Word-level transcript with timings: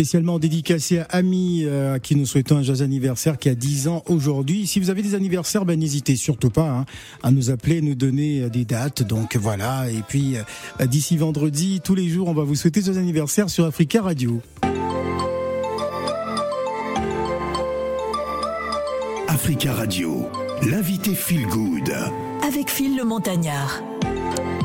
Spécialement 0.00 0.38
dédicacé 0.38 1.00
à 1.00 1.02
Ami, 1.10 1.64
euh, 1.66 1.96
à 1.96 1.98
qui 1.98 2.16
nous 2.16 2.24
souhaitons 2.24 2.56
un 2.56 2.62
joyeux 2.62 2.80
anniversaire 2.80 3.36
qui 3.36 3.50
a 3.50 3.54
10 3.54 3.88
ans 3.88 4.02
aujourd'hui. 4.06 4.66
Si 4.66 4.80
vous 4.80 4.88
avez 4.88 5.02
des 5.02 5.14
anniversaires, 5.14 5.66
ben, 5.66 5.78
n'hésitez 5.78 6.16
surtout 6.16 6.48
pas 6.48 6.70
hein, 6.70 6.86
à 7.22 7.30
nous 7.30 7.50
appeler, 7.50 7.82
nous 7.82 7.94
donner 7.94 8.40
euh, 8.40 8.48
des 8.48 8.64
dates. 8.64 9.02
Donc 9.02 9.36
voilà. 9.36 9.90
Et 9.90 10.00
puis 10.08 10.36
euh, 10.38 10.86
d'ici 10.86 11.18
vendredi, 11.18 11.82
tous 11.84 11.94
les 11.94 12.08
jours, 12.08 12.28
on 12.28 12.32
va 12.32 12.44
vous 12.44 12.54
souhaiter 12.54 12.80
joyeux 12.80 12.98
anniversaire 12.98 13.50
sur 13.50 13.66
Africa 13.66 14.00
Radio. 14.00 14.40
Africa 19.28 19.74
Radio, 19.74 20.30
l'invité 20.62 21.14
Feel 21.14 21.46
Good. 21.46 21.92
Avec 22.48 22.70
Phil 22.70 22.96
le 22.96 23.04
Montagnard. 23.04 23.82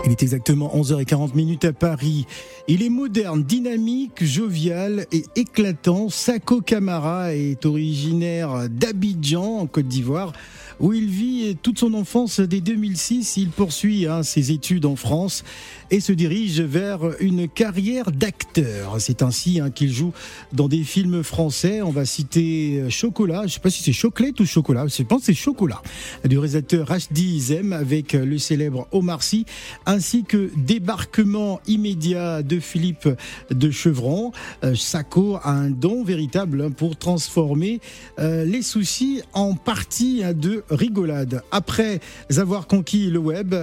Il 0.06 0.12
est 0.12 0.22
exactement 0.22 0.72
11h40 0.76 1.36
minutes 1.36 1.66
à 1.66 1.74
Paris. 1.74 2.28
Il 2.68 2.84
est 2.84 2.90
moderne, 2.90 3.42
dynamique, 3.42 4.24
jovial 4.24 5.08
et 5.12 5.24
éclatant. 5.36 6.10
Sako 6.10 6.62
Kamara 6.62 7.34
est 7.34 7.66
originaire 7.66 8.70
d'Abidjan, 8.70 9.62
en 9.62 9.66
Côte 9.66 9.88
d'Ivoire, 9.88 10.32
où 10.80 10.94
il 10.94 11.08
vit 11.08 11.56
toute 11.62 11.80
son 11.80 11.94
enfance 11.94 12.40
dès 12.40 12.62
2006. 12.62 13.38
Il 13.38 13.50
poursuit 13.50 14.08
hein, 14.08 14.24
ses 14.24 14.52
études 14.52 14.86
en 14.86 14.96
France 14.96 15.44
et 15.92 16.00
se 16.00 16.12
dirige 16.12 16.62
vers 16.62 17.00
une 17.20 17.48
carrière 17.48 18.12
d'acteur. 18.12 18.96
C'est 19.00 19.22
ainsi 19.22 19.60
hein, 19.60 19.70
qu'il 19.70 19.92
joue 19.92 20.14
dans 20.54 20.68
des 20.68 20.84
films 20.84 21.24
français. 21.24 21.82
On 21.82 21.92
va 21.92 22.06
citer 22.06 22.84
Chocolat, 22.90 23.42
je 23.42 23.44
ne 23.44 23.50
sais 23.50 23.60
pas 23.60 23.70
si 23.70 23.84
c'est 23.84 23.94
Chocolate 23.94 24.40
ou 24.40 24.46
Chocolat, 24.46 24.88
je 24.88 25.04
pense 25.04 25.22
que 25.22 25.26
c'est 25.28 25.34
Chocolat, 25.34 25.82
du 26.24 26.38
réalisateur 26.38 26.88
Rachdi 26.88 27.40
Zem 27.40 27.74
avec 27.74 28.14
le 28.14 28.38
célèbre 28.38 28.88
Omar 28.92 29.24
Sy, 29.24 29.46
ainsi 29.86 30.24
que 30.24 30.50
Débarquement 30.56 31.62
immédiat 31.68 32.42
de 32.44 32.60
Philippe 32.60 33.10
de 33.52 33.72
Chevron. 33.72 34.32
Euh, 34.64 34.76
Sako 34.76 35.38
a 35.44 35.52
un 35.52 35.70
don 35.70 36.04
véritable 36.04 36.72
pour 36.72 36.98
transformer 36.98 37.80
euh, 38.20 38.46
les 38.46 38.62
soucis 38.62 39.22
en 39.34 39.54
partie 39.54 40.22
hein, 40.24 40.34
de 40.34 40.64
rigolade. 40.70 41.42
Après 41.52 42.00
avoir 42.38 42.68
conquis 42.68 43.10
le 43.10 43.20
web, 43.20 43.56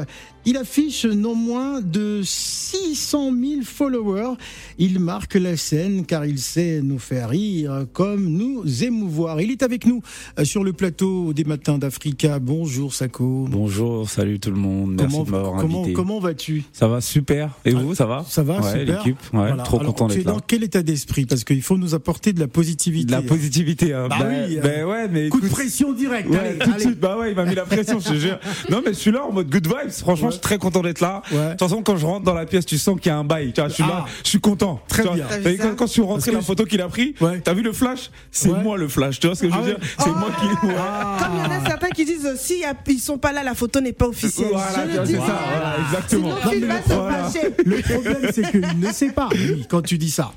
il 0.45 0.57
affiche 0.57 1.05
non 1.05 1.35
moins 1.35 1.81
de 1.81 2.21
600 2.25 3.31
000 3.33 3.63
followers. 3.65 4.35
Il 4.79 4.99
marque 4.99 5.35
la 5.35 5.57
scène 5.57 6.05
car 6.05 6.25
il 6.27 6.39
sait 6.39 6.81
nous 6.83 6.99
faire 6.99 7.29
rire 7.31 7.87
comme 7.93 8.27
nous 8.29 8.85
émouvoir. 8.85 9.41
Il 9.41 9.51
est 9.51 9.63
avec 9.63 9.87
nous 9.87 10.03
euh, 10.39 10.45
sur 10.45 10.65
le 10.65 10.73
plateau 10.73 11.33
des 11.33 11.45
matins 11.45 11.79
d'Africa. 11.79 12.39
Bonjour 12.39 12.93
Sako. 12.95 13.47
Bonjour, 13.51 14.09
salut 14.09 14.41
tout 14.41 14.51
le 14.51 14.57
monde. 14.57 14.95
Merci 14.99 15.13
Comment, 15.13 15.25
de 15.25 15.31
m'avoir 15.31 15.61
comment, 15.61 15.81
invité. 15.81 15.93
comment 15.93 16.21
vas-tu? 16.21 16.65
Ça 16.73 16.89
va 16.89 17.01
super. 17.01 17.51
Et 17.65 17.73
vous, 17.73 17.95
ça 17.95 18.07
va? 18.07 18.25
Ça 18.29 18.43
va, 18.43 18.61
ouais, 18.61 18.81
super. 18.81 18.99
L'équipe, 18.99 19.17
ouais, 19.33 19.39
Voilà. 19.49 19.63
trop 19.63 19.79
Alors, 19.81 19.95
content 19.95 20.09
d'être 20.09 20.25
là. 20.25 20.33
dans 20.33 20.41
quel 20.41 20.65
état 20.65 20.83
d'esprit? 20.83 21.27
Parce 21.27 21.45
qu'il 21.45 21.63
faut 21.63 21.79
nous 21.79 21.95
apporter 21.95 22.33
de 22.33 22.41
la 22.41 22.49
positivité. 22.49 23.07
De 23.07 23.13
la 23.13 23.23
positivité. 23.23 23.93
Hein. 23.95 24.09
Bah 24.09 24.19
oui, 24.29 24.59
bah 24.63 24.87
ouais, 24.87 25.09
mais 25.09 25.29
Coup 25.29 25.41
de 25.41 25.49
pression 25.49 25.93
directe. 25.93 26.29
Ouais, 26.31 26.39
allez, 26.61 26.73
allez. 26.85 26.92
Suite. 26.93 27.01
Bah 27.01 27.17
ouais, 27.19 27.31
il 27.31 27.37
m'a 27.37 27.45
mis 27.45 27.55
la 27.55 27.65
pression, 27.65 27.99
je 28.01 28.09
te 28.09 28.15
jure. 28.15 28.39
Non, 28.71 28.81
mais 28.85 28.93
je 28.93 28.99
suis 28.99 29.11
là 29.11 29.25
en 29.25 29.33
mode 29.33 29.51
good 29.51 29.67
vibes. 29.67 29.91
Franchement, 29.91 30.29
je 30.29 30.33
suis 30.35 30.41
très 30.41 30.59
content 30.59 30.81
d'être 30.83 31.01
là. 31.01 31.23
Ouais. 31.31 31.39
De 31.39 31.51
toute 31.51 31.61
façon, 31.61 31.83
quand 31.83 31.97
je 31.97 32.07
rentre 32.07 32.25
dans 32.25 32.35
la 32.35 32.47
pièce, 32.47 32.67
tu 32.67 32.79
sens 32.79 32.99
qu'il 33.01 33.11
y 33.11 33.15
a 33.15 33.19
un 33.19 33.25
bail. 33.25 33.53
Tu 33.53 33.61
vois, 33.61 33.69
je 33.69 33.75
suis 33.75 33.83
là, 33.83 34.05
Ah. 34.07 34.09
je 34.25 34.29
suis 34.29 34.41
content. 34.41 34.81
Très 34.89 35.03
bien. 35.03 35.27
Vu 35.45 35.59
Quand, 35.59 35.75
quand 35.77 35.87
je 35.87 35.93
suis 35.93 36.03
rentré, 36.03 36.31
la 36.33 36.41
je- 36.41 36.45
photo 36.45 36.65
qu'il 36.65 36.81
a 36.81 36.89
pris, 36.89 37.15
Ouais. 37.21 37.41
t'as 37.43 37.55
vu 37.55 37.63
le 37.63 37.73
flash? 37.73 38.11
C'est 38.31 38.49
Ouais. 38.51 38.63
moi 38.63 38.77
le 38.77 38.89
flash. 38.89 39.21
Tu 39.21 39.27
vois 39.27 39.37
ce 39.37 39.43
que 39.43 39.51
je 39.51 39.55
veux 39.55 39.61
Ah 39.63 39.67
dire? 39.67 39.77
C'est 39.99 40.11
moi 40.11 40.29
qui. 40.39 40.47
ouais. 40.67 40.75
Comme 41.19 41.33
il 41.37 41.43
y 41.43 41.47
en 41.47 41.51
a 41.63 41.67
certains 41.67 41.89
qui 41.91 42.05
disent 42.05 42.29
si 42.37 42.61
y 42.61 42.65
a- 42.65 42.75
ils 42.89 42.99
sont 42.99 43.19
pas 43.19 43.33
là, 43.33 43.43
la 43.43 43.55
photo 43.55 43.81
n'est 43.81 43.93
pas 43.93 44.07
officielle. 44.09 44.49
Voilà, 44.53 44.87
Je 44.93 44.99
le 45.01 45.07
dis. 45.07 45.13
ça. 45.15 45.19
Voilà, 45.21 45.77
exactement. 45.87 46.35
Sinon, 46.51 46.67
Voilà. 46.87 47.29
Le 47.65 47.83
problème, 47.83 48.31
c'est 48.33 48.51
qu'il 48.51 48.79
ne 48.81 48.93
sait 48.93 49.11
pas, 49.11 49.29
lui, 49.35 49.67
quand 49.69 49.83
tu 49.83 49.99
dis 49.99 50.11
ça. 50.11 50.33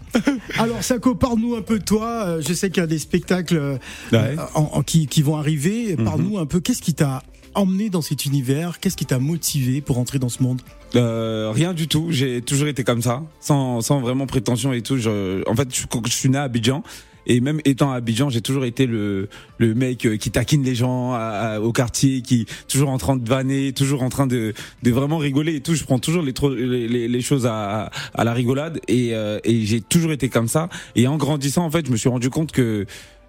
Alors, 0.58 0.82
Sako, 0.84 1.16
parle-nous 1.16 1.56
un 1.56 1.62
peu 1.62 1.80
de 1.80 1.84
toi. 1.84 2.06
Euh, 2.26 2.42
Je 2.46 2.54
sais 2.54 2.70
qu'il 2.70 2.82
y 2.82 2.84
a 2.84 2.88
des 2.88 3.00
spectacles 3.00 3.58
euh, 3.58 3.78
Ouais. 4.12 4.36
en- 4.54 4.70
en- 4.74 4.82
qui, 4.84 5.08
qui 5.08 5.22
vont 5.22 5.36
arriver. 5.38 5.96
Mhm. 5.98 6.06
Parle-nous 6.06 6.38
un 6.38 6.45
peu, 6.46 6.60
qu'est-ce 6.60 6.82
qui 6.82 6.94
t'a 6.94 7.24
emmené 7.54 7.90
dans 7.90 8.02
cet 8.02 8.26
univers? 8.26 8.80
Qu'est-ce 8.80 8.98
qui 8.98 9.06
t'a 9.06 9.20
motivé 9.20 9.82
pour 9.82 9.98
entrer 9.98 10.20
dans 10.20 10.30
ce 10.30 10.44
monde? 10.44 10.62
Euh, 10.96 11.52
rien 11.54 11.74
du 11.74 11.88
tout. 11.88 12.08
J'ai 12.10 12.42
toujours 12.42 12.68
été 12.68 12.84
comme 12.84 13.02
ça, 13.02 13.24
sans, 13.40 13.82
sans 13.82 14.00
vraiment 14.00 14.28
prétention 14.28 14.74
et 14.74 14.82
tout. 14.82 14.96
En 15.48 15.56
fait, 15.56 15.70
je, 15.74 16.12
suis- 16.12 16.30
né 16.30 16.38
à 16.38 16.44
Abidjan. 16.44 16.84
Et 17.28 17.40
même 17.40 17.60
étant 17.66 17.92
à 17.92 17.96
Abidjan, 17.96 18.30
j'ai 18.30 18.42
toujours 18.42 18.66
été 18.66 18.86
le, 18.86 19.30
le 19.58 19.74
mec 19.74 20.06
euh, 20.06 20.16
qui 20.16 20.30
taquine 20.30 20.62
les 20.64 20.76
gens 20.76 21.18
au 21.58 21.72
quartier, 21.72 22.22
qui 22.22 22.46
toujours 22.68 22.90
en 22.90 23.00
train 23.00 23.16
de 23.18 23.28
vanner, 23.28 23.74
toujours 23.74 24.04
en 24.04 24.10
train 24.10 24.28
de, 24.28 24.54
de 24.84 24.92
vraiment 24.92 25.18
rigoler 25.18 25.56
et 25.56 25.62
tout. 25.62 25.74
Je 25.74 25.84
prends 25.86 25.98
toujours 25.98 26.22
les 26.22 27.22
choses 27.22 27.48
à, 27.48 27.90
à 28.14 28.24
la 28.24 28.32
rigolade 28.34 28.80
et, 28.88 29.16
euh, 29.16 29.40
et 29.44 29.66
j'ai 29.66 29.82
toujours 29.82 30.12
été 30.12 30.30
comme 30.30 30.48
ça. 30.48 30.70
Et 30.96 31.08
en 31.08 31.18
grandissant, 31.18 31.66
en 31.66 31.72
fait, 31.72 31.88
je 31.88 31.92
me 31.92 31.98
suis 31.98 32.10
rendu 32.10 32.30
compte 32.30 32.52
que 32.52 32.86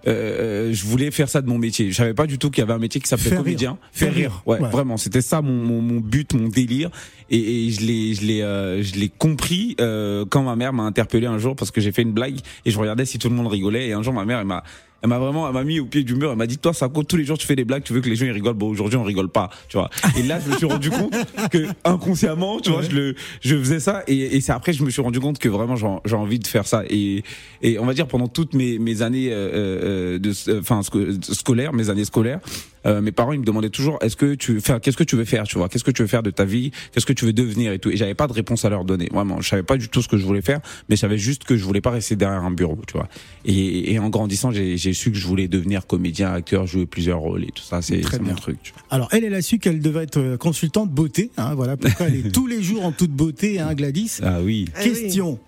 euh, 0.07 0.73
je 0.73 0.85
voulais 0.87 1.11
faire 1.11 1.29
ça 1.29 1.43
de 1.43 1.49
mon 1.49 1.59
métier. 1.59 1.91
Je 1.91 1.97
savais 1.97 2.15
pas 2.15 2.27
du 2.27 2.39
tout 2.39 2.51
qu'il 2.51 2.63
y 2.63 2.65
avait 2.65 2.73
un 2.75 2.79
métier 2.79 3.01
qui 3.01 3.09
s'appelait 3.09 3.37
comédien. 3.37 3.71
rire. 3.73 3.79
Faire 3.93 4.09
Faire 4.09 4.15
rire. 4.17 4.31
rire. 4.31 4.43
Ouais, 4.47 4.61
Ouais. 4.61 4.69
vraiment. 4.71 4.97
C'était 4.97 5.21
ça 5.21 5.43
mon, 5.43 5.53
mon, 5.53 5.81
mon 5.83 6.01
but, 6.01 6.33
mon 6.35 6.49
délire. 6.49 6.91
Et, 7.31 7.67
et 7.67 7.71
je 7.71 7.81
l'ai, 7.81 8.15
je 8.15 8.25
l'ai, 8.25 8.43
euh, 8.43 8.83
je 8.83 8.95
l'ai 8.95 9.09
compris 9.09 9.75
euh, 9.81 10.25
quand 10.29 10.43
ma 10.43 10.55
mère 10.57 10.73
m'a 10.73 10.85
interpellé 10.85 11.27
un 11.27 11.39
jour 11.39 11.57
parce 11.57 11.71
que 11.71 11.81
j'ai 11.81 11.91
fait 11.93 12.03
une 12.03 12.13
blague 12.13 12.37
et 12.65 12.71
je 12.71 12.79
regardais 12.79 13.05
si 13.05 13.19
tout 13.19 13.29
le 13.29 13.35
monde 13.35 13.49
rigolait. 13.49 13.89
Et 13.89 13.93
un 13.95 14.03
jour, 14.03 14.13
ma 14.15 14.25
mère, 14.25 14.39
elle 14.39 14.47
m'a, 14.47 14.63
elle 15.03 15.09
m'a 15.09 15.19
vraiment, 15.19 15.47
elle 15.47 15.55
m'a 15.55 15.65
mis 15.65 15.79
au 15.81 15.87
pied 15.87 16.03
du 16.03 16.15
mur. 16.15 16.31
Elle 16.31 16.39
m'a 16.39 16.47
dit, 16.47 16.59
toi, 16.59 16.73
Sako, 16.73 17.03
tous 17.05 17.17
les 17.17 17.25
jours 17.25 17.39
tu 17.39 17.47
fais 17.47 17.57
des 17.57 17.65
blagues, 17.65 17.83
tu 17.83 17.93
veux 17.93 18.01
que 18.01 18.09
les 18.09 18.17
gens 18.17 18.27
ils 18.27 18.33
rigolent. 18.33 18.55
Bon, 18.55 18.69
aujourd'hui 18.69 18.97
on 18.97 19.05
rigole 19.05 19.29
pas, 19.29 19.51
tu 19.69 19.77
vois. 19.77 19.91
Et 20.17 20.23
là, 20.23 20.39
je 20.45 20.51
me 20.51 20.57
suis 20.57 20.67
rendu 20.67 20.91
compte 20.91 21.15
que 21.51 21.67
inconsciemment, 21.85 22.61
tu 22.61 22.71
vois, 22.71 22.83
je 22.83 22.91
le, 22.91 23.15
je 23.41 23.57
faisais 23.57 23.81
ça. 23.81 24.03
Et, 24.07 24.37
et 24.37 24.41
c'est 24.41 24.53
après, 24.53 24.73
je 24.73 24.83
me 24.85 24.91
suis 24.91 25.03
rendu 25.03 25.21
compte 25.21 25.39
que 25.39 25.49
vraiment 25.49 25.77
j'ai, 25.77 26.15
envie 26.17 26.39
de 26.39 26.47
faire 26.47 26.67
ça. 26.67 26.83
Et, 26.89 27.23
et 27.63 27.79
on 27.79 27.87
va 27.87 27.95
dire 27.95 28.07
pendant 28.07 28.29
toutes 28.29 28.55
mes, 28.55 28.79
mes 28.79 29.03
années, 29.03 29.33
euh, 29.33 30.17
euh, 30.17 30.19
de, 30.19 30.33
enfin, 30.59 30.81
sco- 30.81 31.23
scolaires, 31.23 31.73
mes 31.73 31.91
années 31.91 32.05
scolaires. 32.05 32.41
Euh, 32.87 33.01
mes 33.01 33.13
parents 33.13 33.33
ils 33.33 33.41
me 33.41 33.45
demandaient 33.45 33.71
toujours 33.71 33.99
est-ce 34.01 34.17
que 34.17 34.35
tu 34.35 34.57
enfin 34.59 34.79
qu'est-ce 34.81 34.97
que 34.97 35.05
tu 35.05 35.17
veux 35.17 35.25
faire 35.25 35.45
tu 35.45 35.59
vois? 35.59 35.69
Qu'est-ce 35.69 35.85
que 35.85 35.91
tu 35.91 36.03
veux 36.03 36.09
faire 36.09 36.23
de 36.23 36.31
ta 36.31 36.45
vie? 36.45 36.71
Qu'est-ce 36.93 37.07
que 37.07 37.13
tu 37.13 37.25
veux 37.25 37.33
devenir 37.33 37.73
et 37.73 37.79
tout? 37.79 37.91
Et 37.91 37.97
j'avais 37.97 38.15
pas 38.15 38.27
de 38.27 38.33
réponse 38.33 38.65
à 38.65 38.71
leur 38.71 38.85
donner 38.85 39.09
vraiment 39.13 39.41
je 39.41 39.49
savais 39.49 39.63
pas 39.63 39.77
du 39.77 39.89
tout 39.89 40.03
ce 40.03 40.09
que 40.09 40.17
je 40.17 40.25
voulais 40.25 40.43
faire 40.43 40.61
mais 40.89 40.97
je 40.97 41.01
savais 41.01 41.19
juste 41.19 41.45
que 41.45 41.57
je 41.57 41.65
voulais 41.65 41.81
pas 41.81 41.91
rester 41.91 42.17
derrière 42.17 42.45
un 42.45 42.51
bureau 42.51 42.79
tu 42.87 42.95
vois 42.95 43.09
et, 43.45 43.93
et 43.93 43.99
en 43.99 44.09
grandissant 44.09 44.51
j'ai 44.53 44.77
j'ai 44.77 44.93
su 44.93 45.11
que 45.11 45.17
je 45.19 45.27
voulais 45.27 45.49
devenir 45.49 45.87
comédien 45.87 46.33
acteur 46.33 46.67
jouer 46.67 46.87
plusieurs 46.87 47.19
rôles 47.19 47.45
et 47.45 47.51
tout 47.53 47.63
ça 47.63 47.83
c'est 47.83 48.03
mon 48.21 48.35
truc 48.35 48.59
tu 48.63 48.73
vois. 48.73 48.83
Alors, 48.91 49.09
elle, 49.13 49.25
elle 49.25 49.35
a 49.35 49.43
su 49.43 49.59
qu'elle 49.59 49.81
devait 49.81 50.05
être 50.05 50.19
euh, 50.19 50.37
consultante 50.37 50.91
beauté. 50.91 51.31
Hein, 51.37 51.55
voilà 51.55 51.77
pourquoi 51.77 52.07
elle 52.07 52.17
est 52.17 52.33
tous 52.33 52.47
les 52.47 52.63
jours 52.63 52.85
en 52.85 52.93
toute 52.93 53.11
beauté, 53.11 53.59
hein, 53.61 53.75
Gladys? 53.75 54.21
ah 54.23 54.41
oui 54.43 54.67
Ah 54.75 54.81
oui. 54.85 54.91
Question. 54.91 55.39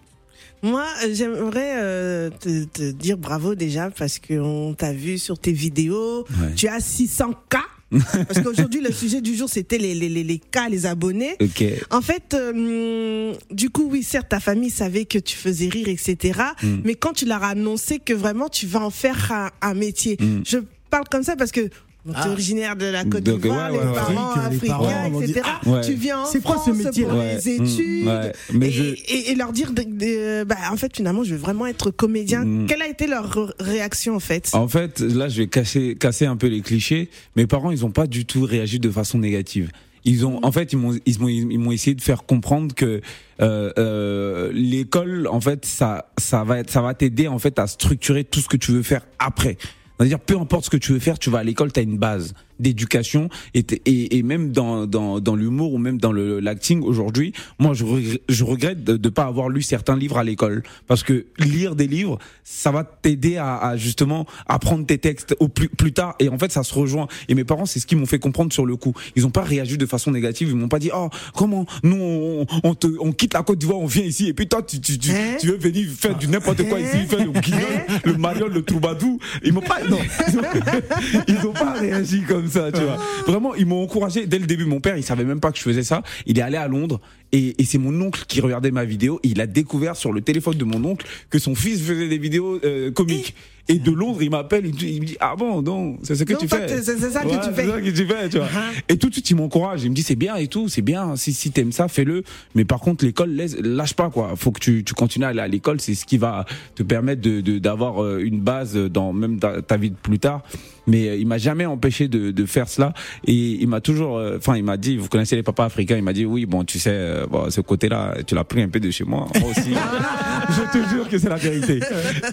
Moi, 0.62 0.84
j'aimerais 1.12 1.72
euh, 1.76 2.30
te, 2.30 2.64
te 2.64 2.90
dire 2.90 3.16
bravo 3.18 3.54
déjà 3.54 3.90
parce 3.90 4.18
qu'on 4.18 4.74
t'a 4.76 4.92
vu 4.92 5.18
sur 5.18 5.38
tes 5.38 5.52
vidéos. 5.52 6.24
Ouais. 6.40 6.54
Tu 6.56 6.68
as 6.68 6.80
600 6.80 7.32
cas. 7.48 7.64
parce 8.12 8.42
qu'aujourd'hui, 8.42 8.82
le 8.82 8.92
sujet 8.92 9.22
du 9.22 9.34
jour, 9.34 9.48
c'était 9.48 9.78
les, 9.78 9.94
les, 9.94 10.10
les, 10.10 10.22
les 10.22 10.38
cas, 10.38 10.68
les 10.68 10.84
abonnés. 10.84 11.36
ok 11.40 11.64
En 11.90 12.02
fait, 12.02 12.34
euh, 12.34 13.32
du 13.50 13.70
coup, 13.70 13.88
oui, 13.90 14.02
certes, 14.02 14.28
ta 14.28 14.40
famille 14.40 14.68
savait 14.70 15.06
que 15.06 15.18
tu 15.18 15.34
faisais 15.36 15.68
rire, 15.68 15.88
etc. 15.88 16.38
Mm. 16.62 16.76
Mais 16.84 16.94
quand 16.96 17.14
tu 17.14 17.24
leur 17.24 17.42
as 17.42 17.48
annoncé 17.50 17.98
que 17.98 18.12
vraiment 18.12 18.48
tu 18.50 18.66
vas 18.66 18.80
en 18.82 18.90
faire 18.90 19.32
un, 19.32 19.50
un 19.62 19.74
métier, 19.74 20.18
Mm. 20.20 20.42
je 20.46 20.58
parle 20.90 21.04
comme 21.10 21.22
ça 21.22 21.34
parce 21.36 21.50
que 21.52 21.70
tu 22.12 22.18
es 22.20 22.22
Ah. 22.24 22.30
originaire 22.30 22.76
de 22.76 22.86
la 22.86 23.04
Côte 23.04 23.22
Donc, 23.22 23.40
d'Ivoire, 23.42 23.70
ouais, 23.72 23.78
ouais, 23.78 23.84
les 23.84 23.88
ouais. 23.90 23.94
parents 23.94 24.34
les 24.34 24.56
africains, 24.56 25.20
etc. 25.22 25.40
ah, 25.44 25.60
Ouais. 25.68 25.80
Tu 25.82 25.94
viens 25.94 26.20
en 26.20 26.24
C'est 26.26 26.42
quoi 26.42 26.56
ce 26.64 26.70
France 26.72 26.84
métier? 26.84 27.04
pour 27.04 27.14
Ouais. 27.18 27.38
les 27.44 27.58
Mm. 27.58 27.64
études. 27.64 28.06
Ouais. 28.06 28.32
mais 28.52 28.68
et, 28.68 28.72
je 28.72 28.82
et- 28.84 29.30
et 29.30 29.34
leur 29.34 29.52
dire, 29.52 29.72
de, 29.72 29.82
de- 29.82 30.44
bah, 30.44 30.56
en 30.72 30.76
fait, 30.76 30.96
finalement, 30.96 31.24
je 31.24 31.32
veux 31.34 31.40
vraiment 31.40 31.66
être 31.66 31.90
comédien. 31.90 32.44
Mm. 32.44 32.66
Quelle 32.66 32.82
a 32.82 32.88
été 32.88 33.06
leur 33.06 33.52
réaction, 33.60 34.14
en 34.16 34.20
fait? 34.20 34.50
En 34.52 34.68
fait, 34.68 35.00
là, 35.00 35.28
je 35.28 35.42
vais 35.42 35.46
casser, 35.48 35.96
casser 35.98 36.26
un 36.26 36.36
peu 36.36 36.46
les 36.48 36.60
clichés. 36.60 37.10
Mes 37.36 37.46
parents, 37.46 37.70
ils 37.70 37.84
ont 37.84 37.90
pas 37.90 38.06
du 38.06 38.24
tout 38.24 38.42
réagi 38.44 38.78
de 38.78 38.90
façon 38.90 39.18
négative. 39.18 39.70
Ils 40.04 40.24
ont, 40.24 40.38
en 40.42 40.52
fait, 40.52 40.72
ils 40.72 40.76
m'ont, 40.78 40.96
ils 41.04 41.18
m'ont, 41.20 41.28
ils 41.28 41.58
m'ont 41.58 41.72
essayé 41.72 41.94
de 41.94 42.00
faire 42.00 42.24
comprendre 42.24 42.74
que 42.74 43.00
euh, 43.40 43.72
euh, 43.78 44.50
l'école, 44.54 45.26
en 45.30 45.40
fait, 45.40 45.66
ça, 45.66 46.10
ça 46.18 46.44
va, 46.44 46.60
être, 46.60 46.70
ça 46.70 46.80
va 46.80 46.94
t'aider 46.94 47.28
en 47.28 47.38
fait 47.38 47.58
à 47.58 47.66
structurer 47.66 48.24
tout 48.24 48.40
ce 48.40 48.48
que 48.48 48.56
tu 48.56 48.72
veux 48.72 48.82
faire 48.82 49.02
après. 49.18 49.58
C'est-à-dire, 49.98 50.20
peu 50.20 50.38
importe 50.38 50.66
ce 50.66 50.70
que 50.70 50.76
tu 50.76 50.92
veux 50.92 51.00
faire, 51.00 51.18
tu 51.18 51.28
vas 51.28 51.38
à 51.38 51.42
l'école, 51.42 51.72
tu 51.72 51.80
as 51.80 51.82
une 51.82 51.98
base 51.98 52.34
d'éducation 52.58 53.28
et, 53.54 53.64
et, 53.86 54.16
et 54.18 54.22
même 54.22 54.52
dans, 54.52 54.86
dans, 54.86 55.20
dans 55.20 55.36
l'humour 55.36 55.72
ou 55.74 55.78
même 55.78 55.98
dans 55.98 56.12
le 56.12 56.40
l'acting 56.40 56.82
aujourd'hui, 56.82 57.32
moi 57.58 57.74
je, 57.74 57.84
regr- 57.84 58.20
je 58.28 58.44
regrette 58.44 58.84
de 58.84 58.92
ne 58.96 59.08
pas 59.12 59.24
avoir 59.24 59.48
lu 59.48 59.62
certains 59.62 59.96
livres 59.96 60.18
à 60.18 60.24
l'école 60.24 60.62
parce 60.86 61.02
que 61.02 61.26
lire 61.38 61.74
des 61.74 61.86
livres, 61.86 62.18
ça 62.44 62.70
va 62.70 62.84
t'aider 62.84 63.36
à, 63.36 63.56
à 63.56 63.76
justement 63.76 64.26
apprendre 64.46 64.86
tes 64.86 64.98
textes 64.98 65.34
au 65.40 65.48
plus, 65.48 65.68
plus 65.68 65.92
tard 65.92 66.14
et 66.18 66.28
en 66.28 66.38
fait 66.38 66.52
ça 66.52 66.62
se 66.62 66.74
rejoint. 66.74 67.08
Et 67.28 67.34
mes 67.34 67.44
parents, 67.44 67.66
c'est 67.66 67.80
ce 67.80 67.86
qui 67.86 67.96
m'ont 67.96 68.06
fait 68.06 68.18
comprendre 68.18 68.52
sur 68.52 68.66
le 68.66 68.76
coup. 68.76 68.92
Ils 69.16 69.22
n'ont 69.22 69.30
pas 69.30 69.42
réagi 69.42 69.78
de 69.78 69.86
façon 69.86 70.10
négative, 70.10 70.48
ils 70.50 70.56
m'ont 70.56 70.68
pas 70.68 70.78
dit 70.78 70.90
oh 70.94 71.08
comment 71.34 71.66
nous 71.82 71.96
on, 72.00 72.46
on 72.64 72.74
te 72.74 72.86
on 73.00 73.12
quitte 73.12 73.34
la 73.34 73.42
Côte 73.42 73.58
d'Ivoire, 73.58 73.78
on 73.80 73.86
vient 73.86 74.04
ici 74.04 74.28
et 74.28 74.34
puis 74.34 74.48
toi 74.48 74.62
tu 74.62 74.80
tu 74.80 74.98
tu, 74.98 75.10
Hein 75.12 75.36
tu 75.40 75.48
veux 75.48 75.56
venir 75.56 75.86
faire 75.90 76.16
du 76.16 76.28
n'importe 76.28 76.68
quoi 76.68 76.80
ici, 76.80 77.06
faire 77.08 77.24
le 77.24 77.32
guignol, 77.40 77.60
le 78.04 78.14
mariole, 78.14 78.52
le 78.52 78.62
troubadour. 78.62 79.18
Ils 79.44 79.52
m'ont 79.52 79.60
pas 79.60 79.80
non, 79.88 79.98
ils 80.28 80.38
ont, 80.38 80.42
ils 81.28 81.46
ont 81.46 81.52
pas 81.52 81.72
réagi 81.74 82.22
comme 82.22 82.47
comme 82.48 82.62
ça, 82.62 82.72
tu 82.72 82.82
vois. 82.82 82.96
Vraiment, 83.26 83.54
ils 83.54 83.66
m'ont 83.66 83.82
encouragé 83.82 84.26
dès 84.26 84.38
le 84.38 84.46
début. 84.46 84.64
Mon 84.64 84.80
père, 84.80 84.96
il 84.96 85.02
savait 85.02 85.24
même 85.24 85.40
pas 85.40 85.52
que 85.52 85.58
je 85.58 85.62
faisais 85.62 85.82
ça. 85.82 86.02
Il 86.26 86.38
est 86.38 86.42
allé 86.42 86.56
à 86.56 86.68
Londres 86.68 87.00
et, 87.32 87.54
et 87.60 87.64
c'est 87.64 87.78
mon 87.78 88.00
oncle 88.00 88.24
qui 88.26 88.40
regardait 88.40 88.70
ma 88.70 88.84
vidéo. 88.84 89.20
Et 89.22 89.28
il 89.28 89.40
a 89.40 89.46
découvert 89.46 89.96
sur 89.96 90.12
le 90.12 90.20
téléphone 90.20 90.54
de 90.56 90.64
mon 90.64 90.84
oncle 90.84 91.06
que 91.30 91.38
son 91.38 91.54
fils 91.54 91.82
faisait 91.82 92.08
des 92.08 92.18
vidéos 92.18 92.60
euh, 92.64 92.90
comiques. 92.90 93.34
Et 93.70 93.78
de 93.78 93.90
Londres, 93.90 94.22
il 94.22 94.30
m'appelle, 94.30 94.64
il, 94.64 94.72
me 94.72 94.78
dit- 94.78 94.92
il 94.94 95.00
me 95.02 95.06
dit 95.06 95.16
ah 95.20 95.34
bon 95.36 95.60
non, 95.60 95.98
c'est 96.02 96.14
ce 96.14 96.24
que 96.24 96.32
Non, 96.32 96.38
tu 96.38 96.48
fais. 96.48 96.66
c'est- 96.80 96.96
ça 97.10 97.22
que 97.22 97.28
Ouais, 97.28 97.34
tu 97.38 97.52
fais. 97.52 97.64
C'est 97.64 97.68
ça 97.68 97.80
que 97.82 97.90
tu 97.90 98.06
fais, 98.06 98.28
tu 98.30 98.38
vois. 98.38 98.46
Uh-huh. 98.46 98.82
Et 98.88 98.96
tout 98.96 99.08
de 99.10 99.12
suite, 99.12 99.28
il 99.28 99.36
m'encourage. 99.36 99.84
Il 99.84 99.90
me 99.90 99.94
dit 99.94 100.00
c'est 100.02 100.16
bien 100.16 100.36
et 100.36 100.46
tout, 100.46 100.68
c'est 100.70 100.80
bien. 100.80 101.16
Si 101.16 101.34
si 101.34 101.50
t'aimes 101.50 101.72
ça, 101.72 101.86
fais-le. 101.86 102.22
Mais 102.54 102.64
par 102.64 102.80
contre, 102.80 103.04
l'école, 103.04 103.30
lâche 103.60 103.92
pas 103.92 104.08
quoi. 104.08 104.32
Faut 104.36 104.52
que 104.52 104.60
tu 104.60 104.84
tu 104.84 104.94
continues 104.94 105.26
à 105.26 105.28
aller 105.28 105.40
à 105.40 105.48
l'école. 105.48 105.82
C'est 105.82 105.94
ce 105.94 106.06
qui 106.06 106.16
va 106.16 106.46
te 106.76 106.82
permettre 106.82 107.20
de 107.20 107.42
de- 107.42 107.58
d'avoir 107.58 108.02
euh, 108.02 108.20
une 108.24 108.40
base 108.40 108.74
dans 108.74 109.12
même 109.12 109.38
ta, 109.38 109.60
ta 109.60 109.76
vie 109.76 109.90
de 109.90 109.96
plus 109.96 110.18
tard. 110.18 110.42
Mais 110.86 111.06
euh, 111.10 111.16
il 111.16 111.26
m'a 111.26 111.36
jamais 111.36 111.66
empêché 111.66 112.08
de 112.08 112.30
de 112.30 112.46
faire 112.46 112.70
cela. 112.70 112.94
Et 113.26 113.34
il 113.34 113.68
m'a 113.68 113.82
toujours, 113.82 114.16
euh, 114.16 114.38
enfin, 114.38 114.56
il 114.56 114.64
m'a 114.64 114.78
dit, 114.78 114.96
vous 114.96 115.08
connaissez 115.08 115.36
les 115.36 115.42
papas 115.42 115.66
africains. 115.66 115.98
Il 115.98 116.04
m'a 116.04 116.14
dit 116.14 116.24
oui, 116.24 116.46
bon, 116.46 116.64
tu 116.64 116.78
sais, 116.78 116.90
euh, 117.22 117.26
bon, 117.26 117.50
ce 117.50 117.60
côté-là, 117.60 118.14
tu 118.26 118.34
l'as 118.34 118.44
pris 118.44 118.62
un 118.62 118.68
peu 118.68 118.80
de 118.80 118.90
chez 118.90 119.04
moi. 119.04 119.26
Moi 119.40 119.50
aussi. 119.50 119.70
je 120.50 120.78
te 120.78 120.88
jure 120.88 121.08
que 121.08 121.18
c'est 121.18 121.28
la 121.28 121.36
vérité. 121.36 121.80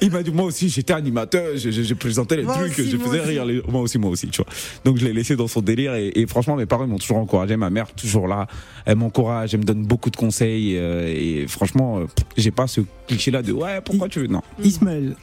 Il 0.01 0.11
m'a 0.11 0.23
dit 0.23 0.31
moi 0.31 0.45
aussi, 0.45 0.69
j'étais 0.69 0.93
animateur, 0.93 1.55
je, 1.55 1.69
je, 1.71 1.81
je 1.83 1.93
présentais 1.93 2.37
les 2.37 2.43
Moi 2.43 2.53
trucs, 2.55 2.71
aussi, 2.79 2.89
je 2.89 2.97
faisais 2.97 3.19
aussi. 3.19 3.29
rire 3.29 3.45
les 3.45 3.61
moi 3.67 3.81
aussi, 3.81 3.97
moi 3.97 4.11
aussi, 4.11 4.27
tu 4.27 4.37
vois. 4.41 4.51
Donc 4.83 4.97
je 4.97 5.05
l'ai 5.05 5.13
laissé 5.13 5.35
dans 5.35 5.47
son 5.47 5.61
délire 5.61 5.93
et, 5.95 6.11
et 6.15 6.27
franchement, 6.27 6.55
mes 6.55 6.65
parents 6.65 6.87
m'ont 6.87 6.97
toujours 6.99 7.17
encouragé, 7.17 7.55
ma 7.57 7.69
mère 7.69 7.91
toujours 7.93 8.27
là, 8.27 8.47
elle 8.85 8.97
m'encourage, 8.97 9.53
elle 9.53 9.61
me 9.61 9.65
donne 9.65 9.83
beaucoup 9.85 10.09
de 10.09 10.15
conseils 10.17 10.77
euh, 10.77 11.07
et 11.07 11.45
franchement, 11.47 11.99
euh, 11.99 12.05
j'ai 12.38 12.51
pas 12.51 12.67
ce 12.67 12.81
cliché 13.07 13.31
là 13.31 13.41
de 13.41 13.51
ouais, 13.51 13.81
pourquoi 13.81 14.07
tu 14.09 14.19
veux? 14.19 14.27
Non. 14.27 14.41
Ismaël. 14.63 15.15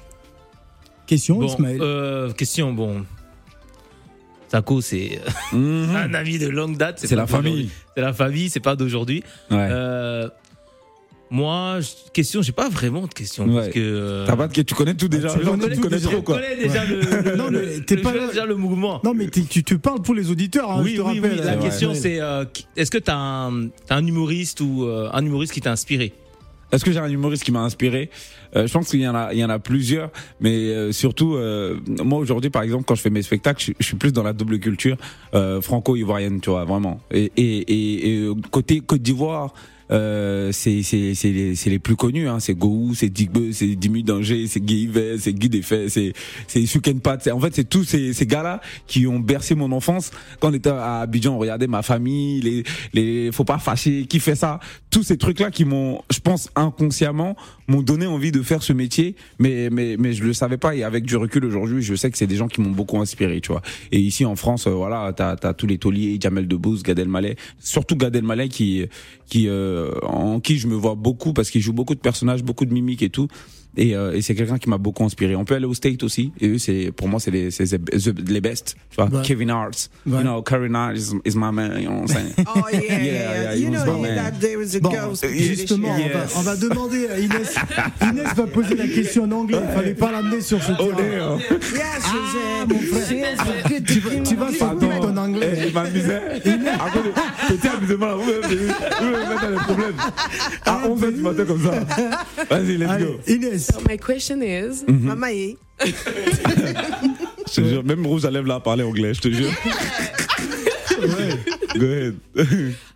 Question, 1.07 1.39
Bon, 1.41 1.47
Ismaël. 1.47 1.79
euh, 1.83 2.33
question, 2.33 2.73
bon. 2.73 3.05
Taco, 4.53 4.81
c'est 4.83 5.19
Mhm. 5.53 5.97
un 5.97 6.15
ami 6.15 6.39
de 6.39 6.47
longue 6.49 6.77
date. 6.77 7.01
C'est 7.03 7.17
la 7.17 7.27
famille. 7.27 7.71
C'est 7.97 8.03
la 8.03 8.13
famille, 8.13 8.51
c'est 8.51 8.61
pas 8.61 8.77
d'aujourd'hui. 8.77 9.25
Ouais. 9.51 9.57
Euh, 9.71 10.29
moi, 11.31 11.81
je- 11.81 12.11
question, 12.13 12.43
j'ai 12.43 12.53
pas 12.53 12.69
vraiment 12.69 13.07
de 13.07 13.15
question. 13.15 13.47
Ouais. 13.47 13.55
Parce 13.55 13.69
que, 13.69 13.81
euh, 13.81 14.27
T'as 14.27 14.37
pas 14.37 14.49
de- 14.49 14.61
tu 14.63 14.75
connais 14.75 14.93
tout 14.95 15.09
déjà, 15.09 15.33
tu 15.33 15.43
genre, 15.43 15.53
connais 15.59 15.69
tu 15.71 15.77
tout 15.77 15.89
connais 15.89 15.99
trop 16.01 16.21
connais 16.21 16.57
déjà 16.57 16.85
le, 16.85 17.01
le- 17.31 17.37
Non, 17.37 17.51
mais 17.51 17.61
le- 17.79 17.85
t'es 17.87 17.97
je 17.97 18.03
pas 18.03 18.13
connais 18.13 18.27
là- 18.27 18.33
déjà 18.33 18.45
le 18.45 18.57
mouvement. 18.57 19.01
Non, 19.03 19.15
mais 19.15 19.29
tu 19.29 19.65
te 19.65 19.75
parles 19.77 20.03
pour 20.03 20.15
les 20.15 20.31
auditeurs, 20.31 20.71
hein, 20.71 20.81
oui, 20.85 20.91
je 20.93 20.97
te 20.97 21.01
oui, 21.09 21.19
rappelle. 21.21 21.39
oui. 21.39 21.45
La 21.47 21.53
euh, 21.55 21.63
question, 21.63 21.95
c'est 21.95 22.21
euh, 22.21 22.45
est-ce 22.77 22.91
que 22.91 22.99
t'as 22.99 23.17
un, 23.17 23.69
un 23.89 24.07
humoriste 24.07 24.61
ou 24.61 24.85
euh, 24.85 25.09
un 25.15 25.25
humoriste 25.25 25.55
qui 25.55 25.63
t'a 25.63 25.73
inspiré? 25.73 26.13
Est-ce 26.73 26.85
que 26.85 26.91
j'ai 26.91 26.99
un 26.99 27.09
humoriste 27.09 27.45
qui 27.45 27.53
m'a 27.53 27.61
inspiré? 27.61 28.11
Euh, 28.57 28.67
Je 28.67 28.73
pense 28.73 28.89
qu'il 28.89 29.01
y 29.01 29.09
en 29.09 29.15
a, 29.15 29.33
il 29.33 29.39
y 29.39 29.45
en 29.45 29.51
a 29.51 29.59
plusieurs, 29.59 30.11
mais 30.41 30.51
euh, 30.55 30.91
surtout 30.91 31.35
euh, 31.35 31.79
moi 32.03 32.19
aujourd'hui, 32.19 32.51
par 32.51 32.63
exemple, 32.63 32.85
quand 32.87 32.95
je 32.95 33.03
fais 33.03 33.11
mes 33.11 33.23
spectacles, 33.23 33.73
je, 33.79 33.85
suis 33.85 33.97
plus 33.97 34.13
dans 34.13 34.23
la 34.23 34.33
double 34.33 34.59
culture 34.59 34.97
euh, 35.35 35.61
franco-ivoirienne, 35.61 36.41
tu 36.41 36.51
vois, 36.51 36.65
vraiment. 36.65 37.01
Et, 37.11 37.31
et, 37.37 37.59
et, 37.59 38.25
et, 38.25 38.33
côté 38.51 38.81
Côte 38.81 39.03
d'Ivoire. 39.03 39.53
Euh, 39.93 40.53
c'est 40.53 40.81
les 41.67 41.79
plus 41.79 41.97
connus 41.97 42.27
hein. 42.27 42.41
C'est 42.41 42.55
Gou 42.55 42.95
c'est 42.95 43.11
Digbe 43.11 43.53
c'est 43.53 43.75
Dimi 43.75 44.03
Danger 44.03 44.47
c'est 44.47 44.61
Guy 44.61 44.85
Yves, 44.85 45.19
c'est 45.19 45.35
Guy 45.35 45.51
Defay 45.51 45.89
c'est 45.91 46.15
c'est 46.47 46.95
Pat. 47.03 47.29
En 47.29 47.41
fait 47.41 47.55
c'est 47.55 47.69
tous 47.69 47.85
ces 47.85 48.15
ces 48.15 48.27
gars 48.27 48.43
là 48.43 48.61
qui 48.87 49.07
ont 49.07 49.21
bercé 49.21 49.55
mon 49.55 49.71
enfance. 49.73 50.11
Quand 50.41 50.51
on 50.51 50.55
était 50.55 50.71
à 50.71 51.01
Abidjan 51.01 51.35
on 51.35 51.39
regardait 51.39 51.67
ma 51.67 51.83
famille 51.83 52.41
les 52.41 52.65
les 52.95 53.31
faut 53.33 53.45
pas 53.45 53.59
fâcher. 53.59 54.07
Qui 54.07 54.19
fait 54.19 54.35
ça? 54.35 54.61
Tous 54.91 55.03
ces 55.03 55.19
trucs 55.19 55.41
là 55.41 55.51
qui 55.51 55.65
m'ont 55.65 56.01
je 56.11 56.21
pense 56.21 56.49
inconsciemment 56.57 57.37
m'ont 57.69 57.83
donné 57.83 58.07
envie 58.07 58.33
de 58.33 58.43
faire 58.43 58.63
ce 58.63 58.73
métier 58.73 59.17
mais 59.39 59.69
mais 59.71 59.97
mais 59.99 60.13
je 60.13 60.25
le 60.25 60.33
savais 60.33 60.59
pas. 60.59 60.75
Et 60.75 60.85
avec 60.85 61.05
du 61.05 61.17
recul 61.17 61.45
aujourd'hui 61.45 61.83
je 61.83 61.95
sais 61.95 62.11
que 62.11 62.19
c'est 62.19 62.27
des 62.27 62.37
gens 62.37 62.49
qui 62.49 62.61
m'ont 62.61 62.71
beaucoup 62.71 62.99
inspiré 62.99 63.41
tu 63.41 63.53
vois. 63.53 63.63
Et 63.91 63.99
ici 63.99 64.25
en 64.25 64.37
France 64.37 64.67
euh, 64.67 64.71
voilà 64.71 65.13
t'as 65.15 65.37
t'as 65.37 65.55
tous 65.55 65.67
les 65.67 65.79
tauliers 65.79 66.19
Jamel 66.21 66.49
Debbouze 66.49 66.83
Gad 66.83 66.99
Elmaleh 66.99 67.37
surtout 67.59 67.97
Gad 67.97 68.15
Elmaleh 68.15 68.49
qui 68.49 68.87
qui 69.27 69.49
euh, 69.49 69.93
en 70.03 70.41
qui 70.41 70.59
je 70.59 70.67
me 70.67 70.75
vois 70.75 70.95
beaucoup 70.95 71.33
parce 71.33 71.51
qu'il 71.51 71.61
joue 71.61 71.73
beaucoup 71.73 71.95
de 71.95 72.01
personnages 72.01 72.43
beaucoup 72.43 72.65
de 72.67 72.73
mimiques 72.73 73.03
et 73.03 73.11
tout 73.11 73.29
et, 73.77 73.95
euh, 73.97 74.13
et 74.15 74.23
c'est 74.23 74.35
quelqu'un 74.35 74.59
qui 74.59 74.69
m'a 74.69 74.79
beaucoup 74.79 75.05
inspiré 75.05 75.35
on 75.37 75.45
peut 75.45 75.55
aller 75.55 75.65
au 75.67 75.75
State 75.75 76.03
aussi 76.03 76.33
et 76.41 76.49
eux 76.49 76.59
c'est 76.59 76.93
pour 76.95 77.09
moi 77.09 77.21
c'est 77.21 77.31
les 77.31 77.49
les 78.29 78.41
best 78.41 78.77
tu 78.91 78.97
vois 78.97 79.09
Ouais. 79.13 79.23
Kevin 79.23 79.51
Hart 79.51 79.91
Ouais. 80.07 80.19
you 80.19 80.23
know 80.23 80.43
Kevin 80.43 80.75
Hart 80.75 80.97
is, 80.97 81.13
is 81.25 81.35
my 81.37 81.51
man 81.51 81.81
you 81.81 81.89
know 81.89 82.01
what 82.03 82.03
I'm 82.03 82.09
saying? 82.09 82.47
Oh 82.55 82.63
yeah, 82.73 82.81
yeah, 82.89 83.43
Yeah, 83.43 83.55
You 83.57 83.71
know 83.71 84.03
that 84.03 84.33
there 84.41 84.59
was 84.59 84.75
a 84.77 84.81
Bon, 84.81 84.91
ghost. 84.91 85.25
justement, 85.29 85.89
on, 85.89 85.99
va, 85.99 85.99
Yes. 86.23 86.35
on 86.37 86.41
va 86.43 86.57
demander 86.57 87.09
à 87.09 87.19
Inès. 87.19 87.55
Inès 88.03 88.35
va 88.37 88.47
poser 88.47 88.75
la 88.75 88.89
question 88.89 89.25
en 89.25 89.33
anglais. 89.33 89.59
Il 89.63 89.75
fallait 89.75 89.95
pas 89.95 90.11
l'amener 90.13 90.41
sur 90.41 90.63
ce 90.63 90.73
oh 90.79 90.93
terrain. 90.97 91.39
Yes, 91.39 92.03
Ah, 92.07 92.67
mon 92.69 92.79
frère. 92.79 93.37
Tu 93.85 94.01
vas, 94.01 94.11
tu 94.23 94.37
vas 94.37 94.53
anglais. 95.35 95.53
Eh, 95.65 95.67
il 95.69 95.73
m'amusait. 95.75 96.17
À 96.17 96.91
cause 96.91 97.03
de- 97.05 97.57
Petit 97.57 97.69
amusement 97.69 98.07
là, 98.07 98.15
vous 98.15 98.25
me 98.25 98.41
mettez 98.41 99.49
les 99.51 99.57
problèmes. 99.57 99.97
À 100.65 100.87
11h 100.89 101.13
du 101.15 101.21
matin 101.21 101.45
comme 101.45 101.63
ça. 101.63 102.45
Vas-y, 102.51 102.77
let's 102.79 102.99
go. 102.99 103.21
Inès. 103.27 103.67
So 103.73 103.81
my 103.89 103.99
question 103.99 104.41
is, 104.43 104.85
Maman, 104.89 105.27
eh? 105.29 105.57
Je 105.85 107.61
te 107.61 107.69
jure, 107.69 107.85
même 107.85 108.07
Rouge 108.07 108.25
à 108.25 108.31
lèvres 108.31 108.49
là 108.49 108.55
à 108.57 108.61
parler 108.61 108.83
anglais, 108.85 109.15
je 109.15 109.21
te 109.21 109.29
jure. 109.31 109.51
Go 111.77 111.87
ahead. 111.87 112.15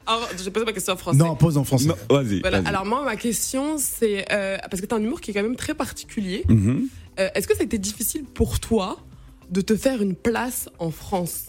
alors, 0.06 0.28
je 0.38 0.42
vais 0.44 0.50
poser 0.50 0.66
ma 0.66 0.72
question 0.72 0.92
en 0.92 0.96
français. 0.96 1.18
Non, 1.18 1.34
pose 1.34 1.56
en 1.58 1.64
français. 1.64 1.88
Vas-y. 2.10 2.40
Voilà. 2.40 2.60
vas-y. 2.60 2.68
Alors 2.68 2.84
moi, 2.86 3.02
ma 3.04 3.16
question, 3.16 3.76
c'est 3.78 4.24
euh, 4.30 4.56
parce 4.70 4.80
que 4.80 4.86
tu 4.86 4.94
as 4.94 4.98
un 4.98 5.02
humour 5.02 5.20
qui 5.20 5.30
est 5.30 5.34
quand 5.34 5.42
même 5.42 5.56
très 5.56 5.74
particulier. 5.74 6.44
Mhm. 6.48 6.88
Euh, 7.18 7.28
Est-ce 7.34 7.48
que 7.48 7.54
ça 7.54 7.62
a 7.62 7.64
été 7.64 7.78
difficile 7.78 8.24
pour 8.24 8.60
toi 8.60 8.98
de 9.50 9.60
te 9.60 9.76
faire 9.76 10.02
une 10.02 10.14
place 10.14 10.68
en 10.78 10.90
France 10.90 11.46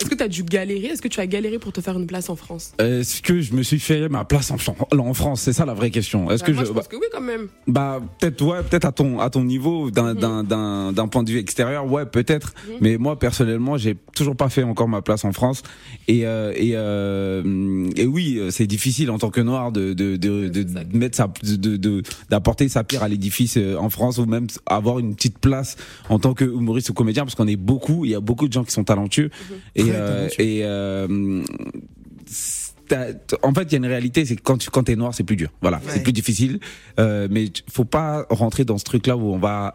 Est-ce 0.00 0.08
que 0.08 0.14
tu 0.14 0.22
as 0.22 0.28
dû 0.28 0.42
galérer? 0.44 0.86
Est-ce 0.88 1.02
que 1.02 1.08
tu 1.08 1.20
as 1.20 1.26
galéré 1.26 1.58
pour 1.58 1.72
te 1.72 1.80
faire 1.80 1.98
une 1.98 2.06
place 2.06 2.30
en 2.30 2.36
France? 2.36 2.72
Est-ce 2.78 3.20
que 3.22 3.40
je 3.40 3.52
me 3.54 3.62
suis 3.62 3.80
fait 3.80 4.08
ma 4.08 4.24
place 4.24 4.50
en, 4.50 4.58
Fran- 4.58 4.76
en 4.96 5.14
France 5.14 5.42
C'est 5.42 5.52
ça 5.52 5.64
la 5.66 5.74
vraie 5.74 5.90
question. 5.90 6.30
Est-ce 6.30 6.42
Bah, 6.42 6.46
que 6.46 6.52
Moi, 6.52 6.62
je, 6.64 6.68
je 6.68 6.72
pense 6.72 6.88
que 6.88 6.96
oui, 6.96 7.06
quand 7.12 7.20
même. 7.20 7.48
Bah 7.66 8.00
peut-être 8.20 8.42
ouais, 8.44 8.62
peut-être 8.62 8.84
à 8.84 8.92
ton 8.92 9.18
à 9.20 9.28
ton 9.30 9.42
niveau 9.44 9.90
d'un 9.90 10.14
d'un 10.14 11.08
point 11.08 11.22
de 11.22 11.30
vue 11.30 11.38
extérieur, 11.38 11.90
ouais 11.90 12.06
peut-être. 12.06 12.54
Mhm. 12.68 12.74
Mais 12.80 12.96
moi 12.98 13.18
personnellement, 13.18 13.76
j'ai 13.76 13.96
toujours 14.14 14.36
pas 14.36 14.48
fait 14.48 14.62
encore 14.62 14.88
ma 14.88 15.02
place 15.02 15.24
en 15.24 15.32
France 15.32 15.62
et 16.06 16.26
euh, 16.26 16.52
et 16.56 16.72
euh, 16.74 17.88
et 17.96 18.06
oui, 18.06 18.40
c'est 18.50 18.66
difficile 18.66 19.10
en 19.10 19.18
tant 19.18 19.30
que 19.30 19.40
noir 19.40 19.72
de 19.72 19.92
de 19.92 20.16
de, 20.16 20.48
de, 20.48 20.96
mettre 20.96 21.16
sa 21.16 21.28
de 21.42 22.02
d'apporter 22.30 22.68
sa 22.68 22.84
pierre 22.84 23.02
à 23.02 23.08
l'édifice 23.08 23.56
euh, 23.56 23.76
en 23.76 23.90
France 23.90 24.18
ou 24.18 24.26
même 24.26 24.46
avoir 24.66 24.98
une 24.98 25.14
petite 25.14 25.38
place 25.38 25.76
en 26.08 26.18
tant 26.18 26.34
que 26.34 26.44
humoriste 26.44 26.90
ou 26.90 26.94
comédien 26.94 27.24
parce 27.24 27.34
qu'on 27.34 27.48
est 27.48 27.56
beaucoup, 27.56 28.04
il 28.04 28.10
y 28.12 28.14
a 28.14 28.20
beaucoup 28.20 28.48
de 28.48 28.52
gens 28.52 28.64
qui 28.64 28.72
sont 28.72 28.84
talentueux 28.84 29.30
et 29.74 29.87
Euh, 29.94 30.28
et 30.38 30.60
euh, 30.64 31.42
t- 32.88 33.36
en 33.42 33.52
fait, 33.54 33.62
il 33.64 33.72
y 33.72 33.74
a 33.74 33.78
une 33.78 33.86
réalité, 33.86 34.24
c'est 34.24 34.36
que 34.36 34.42
quand 34.42 34.58
tu 34.58 34.70
quand 34.70 34.84
t'es 34.84 34.96
noir, 34.96 35.14
c'est 35.14 35.24
plus 35.24 35.36
dur. 35.36 35.50
Voilà, 35.60 35.80
c'est 35.88 36.02
plus 36.02 36.12
difficile. 36.12 36.60
Euh, 36.98 37.28
mais 37.30 37.46
faut 37.70 37.84
pas 37.84 38.26
rentrer 38.30 38.64
dans 38.64 38.78
ce 38.78 38.84
truc-là 38.84 39.16
où 39.16 39.32
on 39.32 39.38
va. 39.38 39.72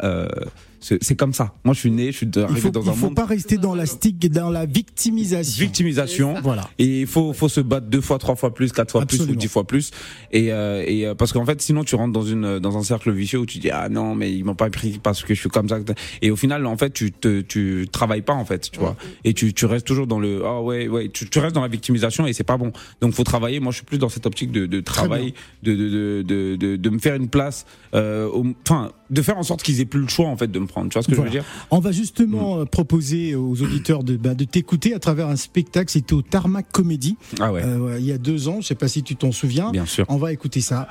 C'est 1.02 1.16
comme 1.16 1.34
ça. 1.34 1.54
Moi, 1.64 1.74
je 1.74 1.80
suis 1.80 1.92
né, 1.92 2.12
je 2.12 2.18
suis 2.18 2.28
Il 2.36 2.40
arrivé 2.42 2.60
faut, 2.62 2.70
dans 2.70 2.82
il 2.84 2.90
un 2.90 2.94
faut 2.94 3.06
monde 3.06 3.16
pas 3.16 3.26
rester 3.26 3.58
dans 3.58 3.74
la 3.74 3.86
stick, 3.86 4.30
dans 4.32 4.50
la 4.50 4.66
victimisation. 4.66 5.64
victimisation. 5.66 6.36
Voilà. 6.44 6.70
Et 6.78 7.02
il 7.02 7.08
faut 7.08 7.32
faut 7.34 7.50
se 7.50 7.62
battre 7.62 7.88
deux 7.88 8.02
fois, 8.02 8.18
trois 8.20 8.36
fois 8.36 8.54
plus, 8.54 8.72
quatre 8.72 8.92
fois 8.92 9.06
plus 9.06 9.22
ou 9.22 9.36
dix 9.36 9.48
fois 9.48 9.66
plus. 9.66 9.92
Et 10.32 10.52
euh, 10.52 10.84
et 10.86 11.06
euh, 11.08 11.16
parce 11.16 11.32
qu'en 11.34 11.46
fait, 11.46 11.62
sinon 11.62 11.84
tu 11.84 11.96
rentres 11.96 12.14
dans 12.14 12.24
une 12.26 12.60
dans 12.60 12.78
un 12.78 12.84
cercle 12.84 13.12
vicieux 13.12 13.40
où 13.40 13.46
tu 13.46 13.60
dis 13.60 13.70
ah 13.70 13.88
non 13.90 14.14
mais 14.16 14.34
ils 14.34 14.44
m'ont 14.44 14.56
pas 14.56 14.70
pris 14.70 15.00
parce 15.02 15.24
que 15.24 15.34
je 15.34 15.40
suis 15.40 15.50
comme 15.50 15.70
ça. 15.70 15.80
Et 16.22 16.32
au 16.32 16.36
final, 16.36 16.66
en 16.66 16.78
fait, 16.78 16.92
tu 16.92 17.12
te 17.12 17.42
tu 17.42 17.88
travailles 17.92 18.22
pas 18.22 18.34
en 18.34 18.46
fait, 18.46 18.70
tu 18.72 18.80
vois. 18.80 18.96
Et 19.24 19.34
tu 19.34 19.54
tu 19.54 19.66
restes 19.66 19.88
toujours 19.88 20.08
dans 20.08 20.20
le 20.20 20.44
ah 20.46 20.62
ouais 20.62 20.88
ouais, 20.88 21.10
tu, 21.10 21.30
tu 21.30 21.40
restes 21.40 21.56
dans 21.56 21.62
la 21.62 21.68
victimisation 21.70 22.28
et 22.28 22.34
c'est 22.34 22.44
pas 22.44 22.58
bon. 22.58 22.72
Donc 23.02 23.14
faut 23.14 23.24
travailler. 23.24 23.60
Moi, 23.60 23.72
je 23.72 23.78
suis 23.78 23.86
plus 23.86 23.98
dans 24.00 24.10
cette 24.10 24.26
optique 24.26 24.52
de, 24.52 24.66
de 24.66 24.82
travail, 24.82 25.34
de 25.64 25.74
de, 25.76 26.22
de 26.24 26.56
de 26.56 26.76
de 26.76 26.90
me 26.90 27.00
faire 27.00 27.16
une 27.16 27.30
place. 27.30 27.66
euh, 27.96 28.30
Enfin, 28.68 28.92
de 29.10 29.22
faire 29.22 29.38
en 29.38 29.44
sorte 29.44 29.62
qu'ils 29.64 29.80
aient 29.80 29.86
plus 29.86 30.02
le 30.02 30.08
choix 30.08 30.28
en 30.28 30.36
fait 30.38 30.52
de 30.52 30.58
me 30.60 30.66
Tu 30.74 30.80
vois 30.94 31.02
ce 31.04 31.08
que 31.08 31.16
Voilà. 31.16 31.32
je 31.32 31.38
veux 31.38 31.42
dire 31.44 31.46
On 31.72 31.80
va 31.80 31.92
justement 31.92 32.58
euh, 32.60 32.66
proposer 32.66 33.36
aux 33.36 33.62
auditeurs 33.62 34.04
de, 34.04 34.18
bah, 34.18 34.34
de 34.34 34.44
t'écouter 34.44 34.94
à 34.94 35.00
travers 35.00 35.28
un 35.28 35.36
spectacle. 35.36 35.92
C'était 35.92 36.14
au 36.14 36.22
Tarmac 36.22 36.66
Comedy 36.72 37.16
Ah 37.40 37.52
ouais. 37.54 37.64
euh, 37.64 37.78
ouais, 37.78 38.00
il 38.00 38.06
y 38.06 38.12
a 38.12 38.18
deux 38.18 38.48
ans. 38.48 38.58
Je 38.62 38.68
sais 38.68 38.76
pas 38.76 38.88
si 38.88 39.04
tu 39.04 39.16
t'en 39.16 39.32
souviens. 39.32 39.72
Bien 39.72 39.86
sûr. 39.86 40.06
On 40.10 40.18
va 40.18 40.32
écouter 40.34 40.62
ça. 40.62 40.88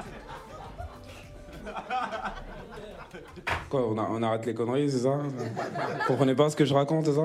Quoi, 3.69 3.89
on, 3.91 3.99
a- 3.99 4.09
on 4.11 4.23
arrête 4.23 4.47
les 4.47 4.55
conneries, 4.55 4.91
c'est 4.91 4.99
ça? 5.01 5.19
Vous 5.19 6.07
comprenez 6.07 6.35
pas 6.35 6.51
ce 6.51 6.57
que 6.57 6.65
je 6.65 6.75
raconte, 6.75 7.07
c'est 7.07 7.15
ça? 7.15 7.25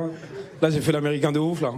Là, 0.62 0.70
j'ai 0.70 0.82
fait 0.82 0.92
l'américain 0.92 1.32
de 1.32 1.40
ouf, 1.40 1.62
là. 1.62 1.74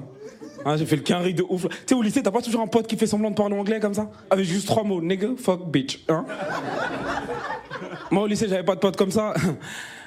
Hein, 0.65 0.77
j'ai 0.77 0.86
fait 0.86 0.95
le 0.95 1.01
quinri 1.01 1.33
de 1.33 1.43
ouf. 1.50 1.63
Tu 1.69 1.75
sais, 1.88 1.95
au 1.95 2.01
lycée, 2.01 2.21
t'as 2.21 2.31
pas 2.31 2.41
toujours 2.41 2.62
un 2.62 2.67
pote 2.67 2.86
qui 2.88 2.95
fait 2.98 3.07
semblant 3.07 3.31
de 3.31 3.36
parler 3.36 3.55
anglais 3.57 3.79
comme 3.79 3.93
ça? 3.93 4.09
Avec 4.29 4.45
juste 4.45 4.67
trois 4.67 4.83
mots, 4.83 5.01
nigga, 5.01 5.29
fuck, 5.38 5.69
bitch. 5.71 6.03
Hein? 6.09 6.25
Moi, 8.12 8.24
au 8.24 8.27
lycée, 8.27 8.48
j'avais 8.48 8.63
pas 8.63 8.75
de 8.75 8.79
pote 8.79 8.95
comme 8.98 9.12
ça. 9.12 9.33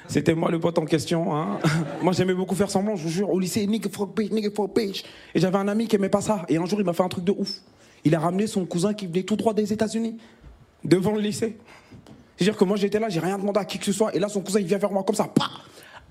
C'était 0.07 0.33
moi 0.33 0.51
le 0.51 0.59
pote 0.59 0.77
en 0.77 0.85
question. 0.85 1.35
Hein 1.35 1.59
moi, 2.01 2.13
j'aimais 2.13 2.33
beaucoup 2.33 2.55
faire 2.55 2.69
semblant, 2.69 2.95
je 2.95 3.03
vous 3.03 3.09
jure. 3.09 3.29
Au 3.29 3.39
lycée, 3.39 3.65
nigga, 3.65 3.89
fuck, 3.89 4.15
bitch, 4.15 4.31
nigga, 4.31 4.49
fuck, 4.55 4.75
bitch. 4.75 5.03
Et 5.33 5.39
j'avais 5.39 5.57
un 5.57 5.67
ami 5.67 5.87
qui 5.87 5.95
aimait 5.95 6.09
pas 6.09 6.21
ça. 6.21 6.45
Et 6.49 6.57
un 6.57 6.65
jour, 6.65 6.79
il 6.79 6.85
m'a 6.85 6.93
fait 6.93 7.03
un 7.03 7.09
truc 7.09 7.23
de 7.23 7.31
ouf. 7.31 7.61
Il 8.03 8.13
a 8.15 8.19
ramené 8.19 8.47
son 8.47 8.65
cousin 8.65 8.93
qui 8.93 9.07
venait 9.07 9.23
tout 9.23 9.35
droit 9.35 9.53
des 9.53 9.71
États-Unis, 9.71 10.17
devant 10.83 11.11
le 11.13 11.21
lycée. 11.21 11.57
C'est-à-dire 12.35 12.57
que 12.57 12.65
moi 12.65 12.77
j'étais 12.77 12.99
là, 12.99 13.09
j'ai 13.09 13.19
rien 13.19 13.37
demandé 13.37 13.59
à 13.59 13.65
qui 13.65 13.79
que 13.79 13.85
ce 13.85 13.93
soit, 13.93 14.13
et 14.13 14.19
là 14.19 14.27
son 14.27 14.41
cousin 14.41 14.59
il 14.59 14.65
vient 14.65 14.77
vers 14.77 14.91
moi 14.91 15.03
comme 15.03 15.15
ça, 15.15 15.25
pa 15.25 15.49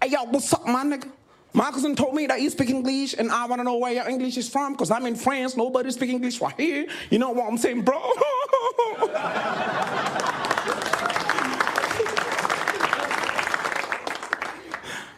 Hey 0.00 0.11
yo, 0.11 0.18
what's 0.32 0.52
up, 0.52 0.66
man, 0.66 0.88
nigga? 0.88 1.06
My 1.54 1.70
cousin 1.70 1.94
told 1.94 2.14
me 2.14 2.26
that 2.26 2.40
you 2.40 2.49
speak 2.49 2.70
English, 2.70 3.14
and 3.18 3.30
I 3.30 3.46
want 3.46 3.58
to 3.58 3.64
know 3.64 3.76
where 3.76 3.92
your 3.92 4.08
English 4.08 4.38
is 4.38 4.49
from, 4.49 4.72
because 4.72 4.90
I'm 4.90 5.04
in 5.06 5.16
France, 5.16 5.54
nobody 5.54 5.90
speak 5.90 6.08
English 6.08 6.40
right 6.40 6.58
here. 6.58 6.87
You 7.11 7.18
know 7.18 7.30
what 7.30 7.46
I'm 7.46 7.58
saying, 7.58 7.82
bro? 7.82 8.00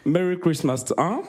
Merry 0.05 0.39
Christmas, 0.39 0.85
hein? 0.97 1.21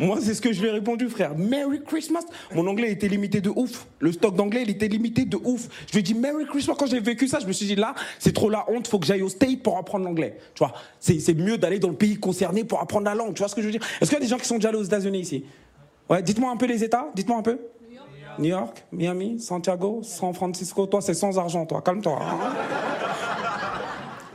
Moi, 0.00 0.18
c'est 0.22 0.32
ce 0.32 0.40
que 0.40 0.50
je 0.52 0.62
lui 0.62 0.68
ai 0.68 0.70
répondu, 0.70 1.08
frère. 1.10 1.36
Merry 1.36 1.82
Christmas. 1.84 2.22
Mon 2.54 2.66
anglais 2.66 2.90
était 2.90 3.08
limité 3.08 3.42
de 3.42 3.50
ouf. 3.50 3.86
Le 3.98 4.12
stock 4.12 4.34
d'anglais, 4.34 4.62
il 4.62 4.70
était 4.70 4.88
limité 4.88 5.26
de 5.26 5.36
ouf. 5.36 5.68
Je 5.88 5.92
lui 5.92 5.98
ai 6.00 6.02
dit 6.02 6.14
Merry 6.14 6.46
Christmas. 6.46 6.74
Quand 6.78 6.86
j'ai 6.86 7.00
vécu 7.00 7.28
ça, 7.28 7.38
je 7.38 7.46
me 7.46 7.52
suis 7.52 7.66
dit 7.66 7.74
là, 7.76 7.94
c'est 8.18 8.32
trop 8.32 8.48
la 8.48 8.64
honte. 8.70 8.88
Faut 8.88 8.98
que 8.98 9.06
j'aille 9.06 9.20
au 9.22 9.28
State 9.28 9.62
pour 9.62 9.76
apprendre 9.76 10.06
l'anglais. 10.06 10.38
Tu 10.54 10.64
vois, 10.64 10.72
c'est 10.98 11.34
mieux 11.34 11.58
d'aller 11.58 11.78
dans 11.78 11.90
le 11.90 11.96
pays 11.96 12.16
concerné 12.16 12.64
pour 12.64 12.80
apprendre 12.80 13.04
la 13.04 13.14
langue. 13.14 13.34
Tu 13.34 13.40
vois 13.40 13.48
ce 13.48 13.54
que 13.54 13.60
je 13.60 13.66
veux 13.66 13.72
dire? 13.72 13.84
Est-ce 14.00 14.08
qu'il 14.10 14.18
y 14.18 14.22
a 14.22 14.24
des 14.24 14.30
gens 14.30 14.38
qui 14.38 14.46
sont 14.46 14.56
déjà 14.56 14.70
allés 14.70 14.78
aux 14.78 14.84
États-Unis 14.84 15.20
ici? 15.20 15.44
Ouais, 16.08 16.22
dites-moi 16.22 16.50
un 16.50 16.56
peu 16.56 16.66
les 16.66 16.82
États. 16.82 17.08
Dites-moi 17.14 17.36
un 17.36 17.42
peu. 17.42 17.58
New 18.38 18.46
York, 18.50 18.84
Miami, 18.92 19.40
Santiago, 19.40 20.00
San 20.02 20.32
Francisco. 20.32 20.86
Toi, 20.86 21.02
c'est 21.02 21.12
sans 21.12 21.38
argent, 21.38 21.66
toi. 21.66 21.82
Calme-toi. 21.82 22.18
hein. 22.22 22.87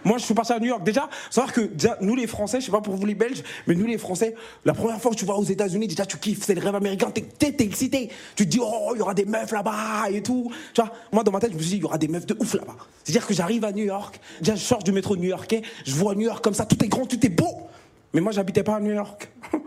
Moi, 0.03 0.17
je 0.17 0.25
suis 0.25 0.33
parti 0.33 0.53
à 0.53 0.59
New 0.59 0.67
York. 0.67 0.83
Déjà, 0.83 1.09
savoir 1.29 1.53
que 1.53 1.61
déjà, 1.61 1.97
nous 2.01 2.15
les 2.15 2.27
Français, 2.27 2.59
je 2.59 2.65
sais 2.65 2.71
pas 2.71 2.81
pour 2.81 2.95
vous 2.95 3.05
les 3.05 3.15
Belges, 3.15 3.43
mais 3.67 3.75
nous 3.75 3.85
les 3.85 3.97
Français, 3.97 4.35
la 4.65 4.73
première 4.73 4.99
fois 4.99 5.11
que 5.11 5.15
tu 5.15 5.25
vas 5.25 5.35
aux 5.35 5.43
États-Unis, 5.43 5.87
déjà 5.87 6.05
tu 6.05 6.17
kiffes, 6.17 6.43
c'est 6.43 6.55
le 6.55 6.61
rêve 6.61 6.75
américain, 6.75 7.11
t'es 7.11 7.55
excité. 7.59 8.09
Tu 8.35 8.45
te 8.45 8.49
dis 8.49 8.59
oh, 8.61 8.91
il 8.93 8.99
y 8.99 9.01
aura 9.01 9.13
des 9.13 9.25
meufs 9.25 9.51
là-bas 9.51 10.09
et 10.11 10.21
tout. 10.21 10.51
Tu 10.73 10.81
vois, 10.81 10.91
moi 11.11 11.23
dans 11.23 11.31
ma 11.31 11.39
tête, 11.39 11.51
je 11.51 11.57
me 11.57 11.61
suis 11.61 11.71
dit 11.71 11.77
il 11.77 11.81
y 11.81 11.85
aura 11.85 11.97
des 11.97 12.07
meufs 12.07 12.25
de 12.25 12.35
ouf 12.39 12.53
là-bas. 12.53 12.75
C'est-à-dire 13.03 13.25
que 13.25 13.33
j'arrive 13.33 13.63
à 13.65 13.71
New 13.71 13.85
York, 13.85 14.19
déjà 14.39 14.55
je 14.55 14.61
sors 14.61 14.83
du 14.83 14.91
métro 14.91 15.15
new-yorkais, 15.15 15.61
je 15.85 15.93
vois 15.93 16.15
New 16.15 16.25
York 16.25 16.43
comme 16.43 16.53
ça, 16.53 16.65
tout 16.65 16.83
est 16.83 16.87
grand, 16.87 17.05
tout 17.05 17.23
est 17.25 17.29
beau. 17.29 17.67
Mais 18.13 18.21
moi, 18.21 18.31
j'habitais 18.31 18.63
pas 18.63 18.75
à 18.75 18.79
New 18.79 18.93
York. 18.93 19.29
tu 19.51 19.59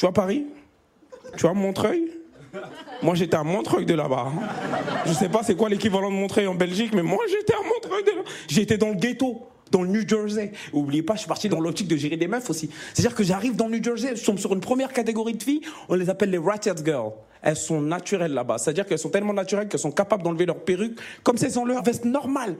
vois 0.00 0.12
Paris? 0.12 0.46
Tu 1.36 1.42
vois 1.42 1.54
Montreuil? 1.54 2.10
Moi 3.02 3.14
j'étais 3.14 3.36
à 3.36 3.42
Montreuil 3.42 3.86
de 3.86 3.94
là-bas. 3.94 4.30
Je 5.06 5.12
sais 5.12 5.28
pas 5.28 5.42
c'est 5.42 5.56
quoi 5.56 5.68
l'équivalent 5.68 6.10
de 6.10 6.14
Montreuil 6.14 6.46
en 6.46 6.54
Belgique, 6.54 6.92
mais 6.94 7.02
moi 7.02 7.24
j'étais 7.28 7.54
à 7.54 7.62
Montreuil 7.62 8.04
de 8.04 8.10
là 8.10 8.22
J'étais 8.48 8.78
dans 8.78 8.90
le 8.90 8.94
ghetto, 8.94 9.48
dans 9.72 9.82
le 9.82 9.88
New 9.88 10.08
Jersey. 10.08 10.52
Oubliez 10.72 11.02
pas, 11.02 11.14
je 11.14 11.20
suis 11.20 11.28
parti 11.28 11.48
dans 11.48 11.58
l'optique 11.58 11.88
de 11.88 11.96
gérer 11.96 12.16
des 12.16 12.28
meufs 12.28 12.48
aussi. 12.48 12.70
C'est-à-dire 12.94 13.16
que 13.16 13.24
j'arrive 13.24 13.56
dans 13.56 13.66
le 13.66 13.78
New 13.78 13.82
Jersey, 13.82 14.14
je 14.14 14.24
tombe 14.24 14.38
sur 14.38 14.52
une 14.52 14.60
première 14.60 14.92
catégorie 14.92 15.34
de 15.34 15.42
filles, 15.42 15.62
on 15.88 15.94
les 15.96 16.08
appelle 16.08 16.30
les 16.30 16.38
Ratchet 16.38 16.74
Girls. 16.84 17.12
Elles 17.42 17.56
sont 17.56 17.80
naturelles 17.80 18.34
là-bas. 18.34 18.58
C'est-à-dire 18.58 18.86
qu'elles 18.86 19.00
sont 19.00 19.08
tellement 19.08 19.32
naturelles 19.32 19.66
qu'elles 19.68 19.80
sont 19.80 19.90
capables 19.90 20.22
d'enlever 20.22 20.46
leur 20.46 20.60
perruque 20.60 20.96
comme 21.24 21.36
si 21.36 21.46
elles 21.46 21.58
ont 21.58 21.64
leur 21.64 21.82
veste 21.82 22.04
normale. 22.04 22.54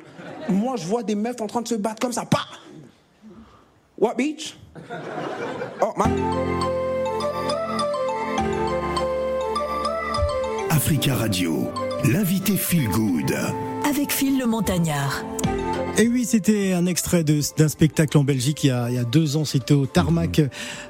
Moi 0.49 0.75
je 0.77 0.87
vois 0.87 1.05
des 1.05 1.15
meufs 1.15 1.41
en 1.41 1.47
train 1.47 1.63
de 1.63 1.69
se 1.69 1.77
battre 1.77 2.01
comme 2.01 2.13
ça. 2.13 2.25
Pas 2.25 2.47
What 3.97 4.15
beach 4.17 4.57
Oh 5.81 5.93
man. 5.97 6.11
Africa 10.71 11.15
Radio, 11.15 11.71
l'invité 12.13 12.57
Feel 12.57 12.89
Good. 12.89 13.37
Avec 13.89 14.11
Phil 14.11 14.39
le 14.39 14.47
Montagnard. 14.47 15.23
Et 15.99 16.09
oui, 16.09 16.25
c'était 16.25 16.73
un 16.73 16.87
extrait 16.87 17.23
d'un 17.23 17.69
spectacle 17.69 18.17
en 18.17 18.25
Belgique 18.25 18.65
il 18.65 18.69
y 18.69 18.71
a, 18.71 18.89
il 18.89 18.95
y 18.95 18.99
a 18.99 19.05
deux 19.05 19.37
ans. 19.37 19.45
C'était 19.45 19.75
au 19.75 19.87
Tarmac 19.87 20.41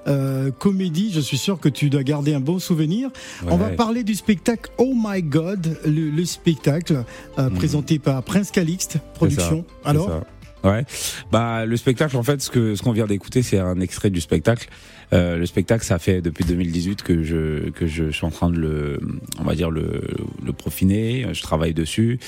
euh, 0.07 0.51
Comédie. 0.53 1.11
Je 1.13 1.21
suis 1.21 1.39
sûr 1.39 1.59
que 1.59 1.69
tu 1.69 1.91
dois 1.91 2.05
garder 2.05 2.35
un 2.35 2.41
bon 2.41 2.59
souvenir. 2.59 3.11
On 3.49 3.57
va 3.57 3.71
parler 3.71 4.05
du 4.05 4.15
spectacle 4.15 4.71
Oh 4.79 4.95
My 4.97 5.23
God, 5.23 5.79
le, 5.85 6.11
le 6.11 6.25
spectacle 6.25 7.05
euh, 7.39 7.51
présenté 7.51 7.99
par 7.99 8.23
Prince 8.23 8.51
Calixte 8.53 8.99
Production. 9.15 9.65
Ça, 9.83 9.91
Alors, 9.91 10.09
ça. 10.09 10.25
Ouais. 10.65 10.85
Bah 11.33 11.67
le 11.67 11.77
spectacle 11.77 12.17
en 12.17 12.23
fait 12.23 12.41
ce 12.41 12.49
que 12.49 12.77
ce 12.77 12.85
qu'on 12.85 12.93
vient 12.93 13.07
d'écouter 13.07 13.43
c'est 13.43 13.59
un 13.59 13.81
extrait 13.81 14.11
du 14.11 14.21
spectacle. 14.21 14.69
Euh, 15.13 15.37
le 15.37 15.45
spectacle 15.47 15.85
ça 15.85 15.99
fait 15.99 16.21
depuis 16.21 16.45
2018 16.45 17.03
que 17.03 17.25
je 17.25 17.71
que 17.71 17.89
je 17.89 18.13
suis 18.13 18.25
en 18.25 18.31
train 18.31 18.49
de 18.49 18.59
le 18.59 19.01
on 19.41 19.43
va 19.43 19.57
dire 19.57 19.73
le 19.73 20.03
le 20.45 20.53
profiner, 20.53 21.27
je 21.33 21.43
travaille 21.43 21.75
dessus. 21.75 22.21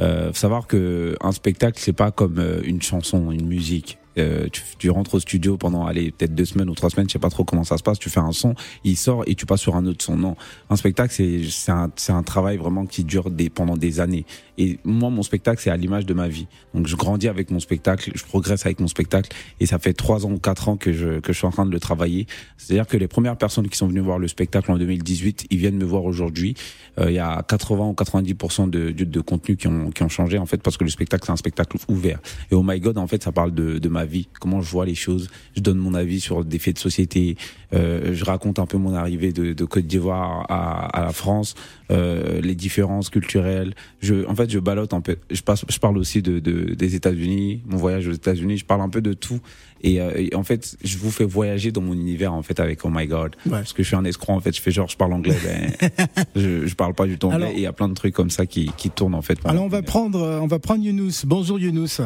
Euh, 0.00 0.28
faut 0.28 0.38
savoir 0.38 0.66
que 0.66 1.16
un 1.20 1.32
spectacle 1.32 1.78
c'est 1.78 1.92
pas 1.92 2.10
comme 2.10 2.38
euh, 2.38 2.60
une 2.64 2.82
chanson, 2.82 3.30
une 3.30 3.46
musique. 3.46 3.99
Euh, 4.18 4.48
tu, 4.50 4.62
tu 4.78 4.90
rentres 4.90 5.14
au 5.14 5.20
studio 5.20 5.56
pendant 5.56 5.86
allez 5.86 6.10
peut-être 6.10 6.34
deux 6.34 6.44
semaines 6.44 6.68
ou 6.68 6.74
trois 6.74 6.90
semaines, 6.90 7.08
je 7.08 7.12
sais 7.12 7.18
pas 7.18 7.30
trop 7.30 7.44
comment 7.44 7.64
ça 7.64 7.78
se 7.78 7.82
passe. 7.82 7.98
Tu 7.98 8.10
fais 8.10 8.20
un 8.20 8.32
son, 8.32 8.54
il 8.84 8.96
sort 8.96 9.22
et 9.26 9.34
tu 9.34 9.46
passes 9.46 9.60
sur 9.60 9.76
un 9.76 9.86
autre 9.86 10.04
son. 10.04 10.16
Non, 10.16 10.36
un 10.68 10.76
spectacle 10.76 11.12
c'est 11.14 11.42
c'est 11.48 11.72
un 11.72 11.90
un 12.08 12.22
travail 12.22 12.56
vraiment 12.56 12.86
qui 12.86 13.04
dure 13.04 13.30
des 13.30 13.50
pendant 13.50 13.76
des 13.76 14.00
années. 14.00 14.24
Et 14.58 14.78
moi 14.84 15.10
mon 15.10 15.22
spectacle 15.22 15.60
c'est 15.62 15.70
à 15.70 15.76
l'image 15.76 16.06
de 16.06 16.14
ma 16.14 16.28
vie. 16.28 16.48
Donc 16.74 16.86
je 16.86 16.96
grandis 16.96 17.28
avec 17.28 17.50
mon 17.50 17.60
spectacle, 17.60 18.10
je 18.14 18.24
progresse 18.24 18.66
avec 18.66 18.80
mon 18.80 18.88
spectacle 18.88 19.30
et 19.60 19.66
ça 19.66 19.78
fait 19.78 19.92
trois 19.92 20.26
ans 20.26 20.32
ou 20.32 20.38
quatre 20.38 20.68
ans 20.68 20.76
que 20.76 20.92
je 20.92 21.20
que 21.20 21.32
je 21.32 21.38
suis 21.38 21.46
en 21.46 21.52
train 21.52 21.66
de 21.66 21.70
le 21.70 21.80
travailler. 21.80 22.26
C'est-à-dire 22.56 22.86
que 22.86 22.96
les 22.96 23.08
premières 23.08 23.36
personnes 23.36 23.68
qui 23.68 23.78
sont 23.78 23.86
venues 23.86 24.00
voir 24.00 24.18
le 24.18 24.28
spectacle 24.28 24.70
en 24.72 24.76
2018, 24.78 25.46
ils 25.50 25.58
viennent 25.58 25.76
me 25.76 25.84
voir 25.84 26.04
aujourd'hui. 26.04 26.54
Euh, 26.98 27.10
Il 27.10 27.14
y 27.14 27.18
a 27.18 27.42
80 27.42 27.86
ou 27.88 27.92
90% 27.92 28.70
de, 28.70 28.90
de, 28.90 29.04
de 29.04 29.20
contenus 29.20 29.56
qui 29.56 29.68
ont 29.68 29.90
qui 29.90 30.02
ont 30.02 30.08
changé 30.08 30.38
en 30.38 30.46
fait 30.46 30.60
parce 30.62 30.76
que 30.76 30.84
le 30.84 30.90
spectacle 30.90 31.24
c'est 31.26 31.32
un 31.32 31.36
spectacle 31.36 31.76
ouvert. 31.88 32.18
Et 32.50 32.54
oh 32.54 32.62
my 32.64 32.80
god 32.80 32.98
en 32.98 33.06
fait 33.06 33.22
ça 33.22 33.32
parle 33.32 33.54
de 33.54 33.78
de 33.78 33.88
ma 33.88 33.99
vie, 34.04 34.28
comment 34.40 34.60
je 34.62 34.70
vois 34.70 34.86
les 34.86 34.94
choses. 34.94 35.28
Je 35.56 35.60
donne 35.60 35.78
mon 35.78 35.94
avis 35.94 36.20
sur 36.20 36.44
des 36.44 36.58
faits 36.58 36.74
de 36.76 36.80
société. 36.80 37.36
Euh, 37.72 38.12
je 38.14 38.24
raconte 38.24 38.58
un 38.58 38.66
peu 38.66 38.78
mon 38.78 38.94
arrivée 38.94 39.32
de, 39.32 39.52
de 39.52 39.64
Côte 39.64 39.86
d'Ivoire 39.86 40.46
à, 40.48 40.86
à 40.86 41.04
la 41.04 41.12
France, 41.12 41.54
euh, 41.90 42.40
les 42.40 42.54
différences 42.54 43.10
culturelles. 43.10 43.74
Je, 44.00 44.26
en 44.26 44.34
fait, 44.34 44.50
je 44.50 44.58
un 44.58 45.00
peu. 45.00 45.16
Je, 45.30 45.42
passe, 45.42 45.64
je 45.68 45.78
parle 45.78 45.98
aussi 45.98 46.22
de, 46.22 46.38
de 46.38 46.74
des 46.74 46.94
États-Unis, 46.94 47.62
mon 47.66 47.76
voyage 47.76 48.08
aux 48.08 48.12
États-Unis. 48.12 48.58
Je 48.58 48.64
parle 48.64 48.80
un 48.80 48.88
peu 48.88 49.00
de 49.00 49.12
tout. 49.12 49.40
Et, 49.82 50.00
euh, 50.00 50.10
et 50.16 50.34
en 50.34 50.42
fait, 50.42 50.76
je 50.84 50.98
vous 50.98 51.10
fais 51.10 51.24
voyager 51.24 51.72
dans 51.72 51.80
mon 51.80 51.94
univers 51.94 52.32
en 52.34 52.42
fait 52.42 52.60
avec 52.60 52.84
Oh 52.84 52.90
My 52.92 53.06
God, 53.06 53.36
Ouais. 53.46 53.52
parce 53.52 53.72
que 53.72 53.82
je 53.82 53.88
suis 53.88 53.96
un 53.96 54.04
escroc 54.04 54.32
en 54.34 54.40
fait. 54.40 54.54
Je 54.54 54.60
fais 54.60 54.70
genre 54.70 54.88
je 54.88 54.96
parle 54.96 55.12
anglais, 55.14 55.36
ben 55.42 55.90
je, 56.36 56.66
je 56.66 56.74
parle 56.74 56.94
pas 56.94 57.06
du 57.06 57.18
tout 57.18 57.28
anglais. 57.28 57.36
Alors- 57.46 57.50
et 57.52 57.56
il 57.56 57.62
y 57.62 57.66
a 57.66 57.72
plein 57.72 57.88
de 57.88 57.94
trucs 57.94 58.14
comme 58.14 58.30
ça 58.30 58.44
qui, 58.46 58.70
qui 58.76 58.90
tournent 58.90 59.14
en 59.14 59.22
fait. 59.22 59.38
alors 59.44 59.64
on 59.64 59.68
va 59.68 59.82
prendre, 59.82 60.20
on 60.42 60.46
va 60.46 60.58
prendre 60.58 60.84
Younous. 60.84 61.24
Bonjour 61.24 61.58
Younous. 61.58 62.00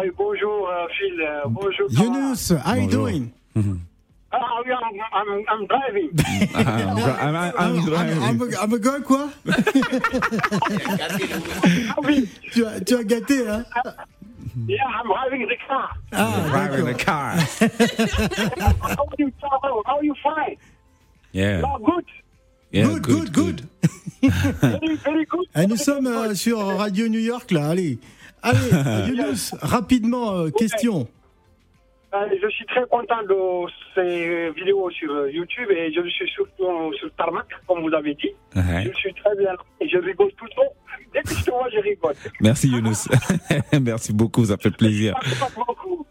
Oui, 0.00 0.10
bonjour 0.16 0.68
euh, 0.68 0.86
Phil, 0.96 1.20
euh, 1.20 1.40
bonjour. 1.46 1.86
Younous, 1.90 2.52
how 2.64 2.74
you 2.74 2.82
Bonjour. 2.86 2.90
doing? 3.08 3.30
Ah 4.30 4.38
oui, 4.64 4.72
I'm, 4.72 5.00
I'm, 5.12 5.44
I'm 5.48 5.66
driving. 5.66 6.10
Ah, 6.54 6.60
I'm, 6.60 6.98
I'm, 6.98 7.34
I'm, 7.34 7.52
I'm, 7.58 7.84
driving. 7.86 8.22
I'm 8.22 8.42
a- 8.42 8.62
I'm 8.62 8.72
a 8.74 8.78
girl, 8.78 9.00
quoi? 9.02 9.28
Ah 11.90 11.96
oui, 12.04 12.28
tu, 12.52 12.64
as, 12.66 12.80
tu 12.84 12.94
as 12.94 13.04
gâté, 13.04 13.48
hein? 13.48 13.64
Yeah, 14.68 14.84
I'm 14.86 15.06
driving 15.08 15.46
the 15.48 15.56
car. 15.66 15.88
Ah, 16.12 16.46
driving 16.50 16.84
the 16.84 16.94
car. 16.94 17.36
How 18.80 19.04
are 19.04 19.16
you 19.18 19.30
travel? 19.40 19.82
How 19.86 19.96
are 19.98 20.04
you 20.04 20.14
fine? 20.22 20.56
Yeah. 21.32 21.62
Oh, 21.64 21.78
good. 21.78 22.04
yeah 22.72 22.84
good, 22.84 23.02
good, 23.02 23.32
good. 23.32 23.68
Very, 24.60 24.96
very 24.96 25.24
good. 25.24 25.46
Eh, 25.54 25.66
nous 25.66 25.76
sommes 25.76 26.06
euh, 26.06 26.34
sur 26.34 26.58
Radio 26.58 27.08
New 27.08 27.20
York, 27.20 27.50
là, 27.50 27.68
allez. 27.70 27.98
Allez, 28.42 28.58
Younous, 29.08 29.54
rapidement, 29.60 30.36
euh, 30.36 30.50
question. 30.50 31.08
Euh, 32.14 32.26
je 32.42 32.48
suis 32.48 32.64
très 32.64 32.86
content 32.90 33.22
de 33.22 33.70
ces 33.94 34.50
vidéos 34.58 34.88
sur 34.90 35.12
euh, 35.12 35.30
YouTube 35.30 35.68
et 35.70 35.92
je 35.92 36.08
suis 36.08 36.28
surtout 36.30 36.92
sur 36.98 37.10
Tarmac, 37.16 37.46
comme 37.66 37.82
vous 37.82 37.94
avez 37.94 38.14
dit. 38.14 38.30
Ouais. 38.56 38.84
Je 38.90 38.98
suis 38.98 39.12
très 39.12 39.36
bien 39.36 39.52
et 39.80 39.88
je 39.88 39.98
rigole 39.98 40.30
tout 40.38 40.46
le 40.46 40.50
temps. 40.50 40.72
Dès 41.12 41.22
que 41.22 41.34
je 41.34 41.44
te 41.44 41.50
vois, 41.50 41.68
je 41.70 41.80
rigole. 41.80 42.14
Merci 42.40 42.68
Younous. 42.68 43.08
Merci 43.82 44.12
beaucoup, 44.14 44.46
ça 44.46 44.56
fait 44.56 44.70
plaisir. 44.70 45.14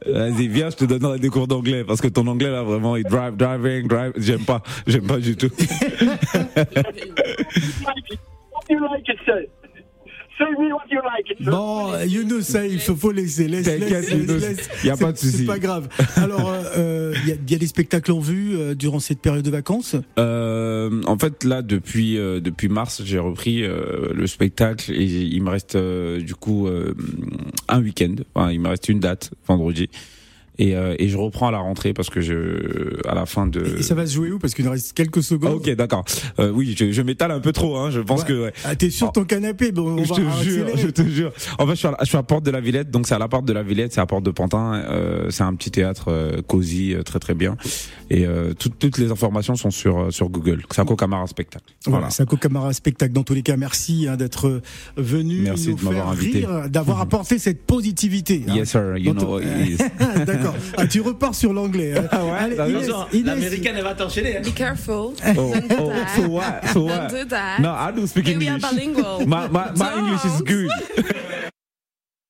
Vas-y, 0.06 0.48
viens, 0.48 0.70
je 0.70 0.76
te 0.78 0.86
donnerai 0.86 1.18
des 1.18 1.30
cours 1.30 1.48
d'anglais 1.48 1.84
parce 1.84 2.00
que 2.00 2.08
ton 2.08 2.28
anglais 2.28 2.52
là 2.52 2.62
vraiment, 2.62 2.96
il 2.96 3.04
drive, 3.04 3.36
driving, 3.36 3.88
drive, 3.88 4.14
j'aime 4.18 4.46
pas, 4.46 4.62
j'aime 4.86 5.08
pas 5.08 5.18
du 5.18 5.36
tout. 5.36 5.50
Say 10.38 10.46
me 10.60 10.72
what 10.72 10.84
you 10.92 11.00
like. 11.04 11.42
Bon, 11.50 11.98
Younous, 12.06 12.42
ça, 12.44 12.66
il 12.66 12.80
faut, 12.80 12.96
faut 12.96 13.12
laisser. 13.12 13.48
Laisse, 13.48 13.66
laisse, 13.66 14.12
laisse, 14.12 14.70
y 14.84 14.90
a 14.92 14.96
c'est- 14.96 15.04
pas 15.04 15.12
de 15.12 15.18
souci. 15.18 15.38
C'est 15.38 15.46
pas 15.46 15.58
grave. 15.60 15.88
Alors, 16.16 16.50
euh, 16.50 16.64
euh, 16.78 17.14
il 17.24 17.30
y, 17.30 17.32
a, 17.32 17.36
il 17.36 17.52
y 17.52 17.56
a 17.56 17.58
des 17.58 17.66
spectacles 17.68 18.12
en 18.12 18.20
vue 18.20 18.56
euh, 18.56 18.76
durant 18.76 19.00
cette 19.00 19.20
période 19.20 19.44
de 19.44 19.50
vacances? 19.50 19.96
Euh, 20.20 21.02
en 21.08 21.18
fait, 21.18 21.44
là, 21.44 21.62
depuis 21.64 22.18
euh, 22.20 22.40
depuis 22.40 22.68
mars, 22.70 23.02
j'ai 23.04 23.18
repris 23.20 23.64
euh, 23.64 24.12
le 24.14 24.28
spectacle 24.28 24.92
et 24.92 25.04
il 25.06 25.42
me 25.42 25.50
reste 25.50 25.76
euh, 25.76 26.20
du 26.22 26.36
coup 26.36 26.68
euh, 26.68 26.94
un 27.68 27.82
week-end. 27.82 28.16
Enfin, 28.36 28.52
il 28.52 28.60
me 28.60 28.68
reste 28.70 28.90
une 28.90 29.00
date, 29.00 29.32
vendredi. 29.48 29.90
Et, 30.60 30.76
euh, 30.76 30.96
et 30.98 31.08
je 31.08 31.18
reprends 31.18 31.48
à 31.48 31.52
la 31.52 31.60
rentrée 31.60 31.94
parce 31.94 32.10
que 32.10 32.20
je, 32.22 33.00
à 33.08 33.14
la 33.14 33.26
fin 33.26 33.46
de. 33.48 33.64
Et 33.80 33.84
ça 33.84 33.94
va 33.96 34.06
se 34.08 34.14
jouer 34.16 34.32
où? 34.32 34.40
Parce 34.40 34.54
qu'il 34.56 34.66
nous 34.66 34.72
reste 34.72 34.94
quelques 34.94 35.18
Ah, 35.20 35.22
secondes. 35.22 35.54
ok, 35.56 35.70
d'accord. 35.76 36.04
Euh, 36.40 36.52
oui, 36.52 36.76
je, 36.78 36.92
je 36.92 37.02
m'étale 37.04 37.32
un 37.32 37.40
peu 37.40 37.52
trop. 37.52 37.78
Hein, 37.78 37.92
je 37.92 38.00
pense 38.00 38.22
Ouais. 38.22 38.28
que. 38.28 38.44
Ouais. 38.46 38.54
Ah, 38.66 38.76
T'es 38.76 38.90
sur 38.90 39.12
ton 39.12 39.24
canapé, 39.24 39.72
bon, 39.72 40.00
on 40.00 40.04
je 40.04 40.10
va 40.10 40.16
te 40.16 40.44
jure, 40.44 40.66
je 40.76 40.88
te 40.88 41.02
jure. 41.04 41.32
En 41.60 41.66
fait, 41.68 41.72
je 41.74 41.76
suis 41.78 41.88
à, 41.88 41.92
la- 41.92 41.98
je 42.02 42.06
suis 42.08 42.18
à 42.18 42.24
Porte 42.24 42.44
de 42.44 42.52
la 42.52 42.60
Villette, 42.62 42.90
donc 42.90 43.08
c'est 43.08 43.14
à 43.16 43.20
la 43.20 43.28
Porte 43.28 43.46
de 43.46 43.54
la 43.54 43.62
Villette, 43.64 43.94
c'est 43.94 44.02
à 44.02 44.06
Porte 44.08 44.24
de 44.24 44.32
Pantin. 44.32 44.74
Euh, 44.76 45.30
c'est 45.30 45.44
un 45.44 45.54
petit 45.54 45.70
théâtre 45.72 46.06
euh, 46.10 46.42
cosy, 46.42 46.94
euh, 46.96 47.04
très 47.04 47.20
très 47.20 47.34
bien. 47.36 47.56
Et 48.10 48.26
euh, 48.26 48.54
toutes 48.58 48.80
toutes 48.80 48.98
les 48.98 49.12
informations 49.12 49.56
sont 49.56 49.70
sur 49.72 50.12
sur 50.12 50.30
Google. 50.30 50.64
Sako 50.72 50.96
Camara 50.96 51.28
spectacle. 51.28 51.66
Voilà, 51.86 52.00
Voilà. 52.00 52.10
Sako 52.10 52.38
Camara 52.38 52.74
spectacle. 52.74 53.14
Dans 53.14 53.24
tous 53.24 53.34
les 53.36 53.44
cas, 53.44 53.58
merci 53.58 54.08
hein, 54.10 54.18
d'être 54.18 54.62
venu 54.96 55.42
Merci 55.42 55.70
nous 55.70 55.76
de 55.76 55.84
m'avoir 55.84 56.10
invité. 56.10 56.46
d'avoir 56.70 57.00
apporté 57.02 57.38
cette 57.38 57.62
positivité. 57.66 58.44
hein. 58.48 58.56
Yes 58.56 58.72
sir, 58.72 58.98
you 58.98 59.14
know 59.14 59.40
tout-. 59.40 59.46
D'accord. 60.26 60.47
Ah, 60.78 60.88
tu 60.88 61.02
repars 61.02 61.36
sur 61.36 61.54
l'anglais. 61.54 61.94
hein. 61.98 62.04
Ah 62.12 62.24
ouais, 62.26 62.70
Inès. 63.14 63.26
L'américaine, 63.26 63.76
elle 63.78 63.84
va 63.84 63.94
t'enchaîner. 63.96 64.38
hein. 64.38 64.42
Be 64.44 64.54
careful. 64.54 64.94
Oh, 65.38 65.54
Don't 65.54 65.68
do 65.68 65.76
oh, 65.80 65.90
that. 65.90 66.08
so 66.16 66.22
what? 66.30 66.62
So 66.74 66.82
what? 66.86 67.08
Don't 67.10 67.22
do 67.24 67.26
that. 67.30 67.60
No, 67.60 67.70
I 67.72 67.92
do 67.96 68.08
speak 68.08 68.28
Hey, 68.28 68.38
we 68.38 68.48
are 68.48 68.56
English. 68.56 68.72
bilingual. 68.72 69.20
My, 69.28 69.48
my, 69.48 69.72
my 69.76 69.94
English 69.98 70.26
is 70.26 70.42
good. 70.42 70.70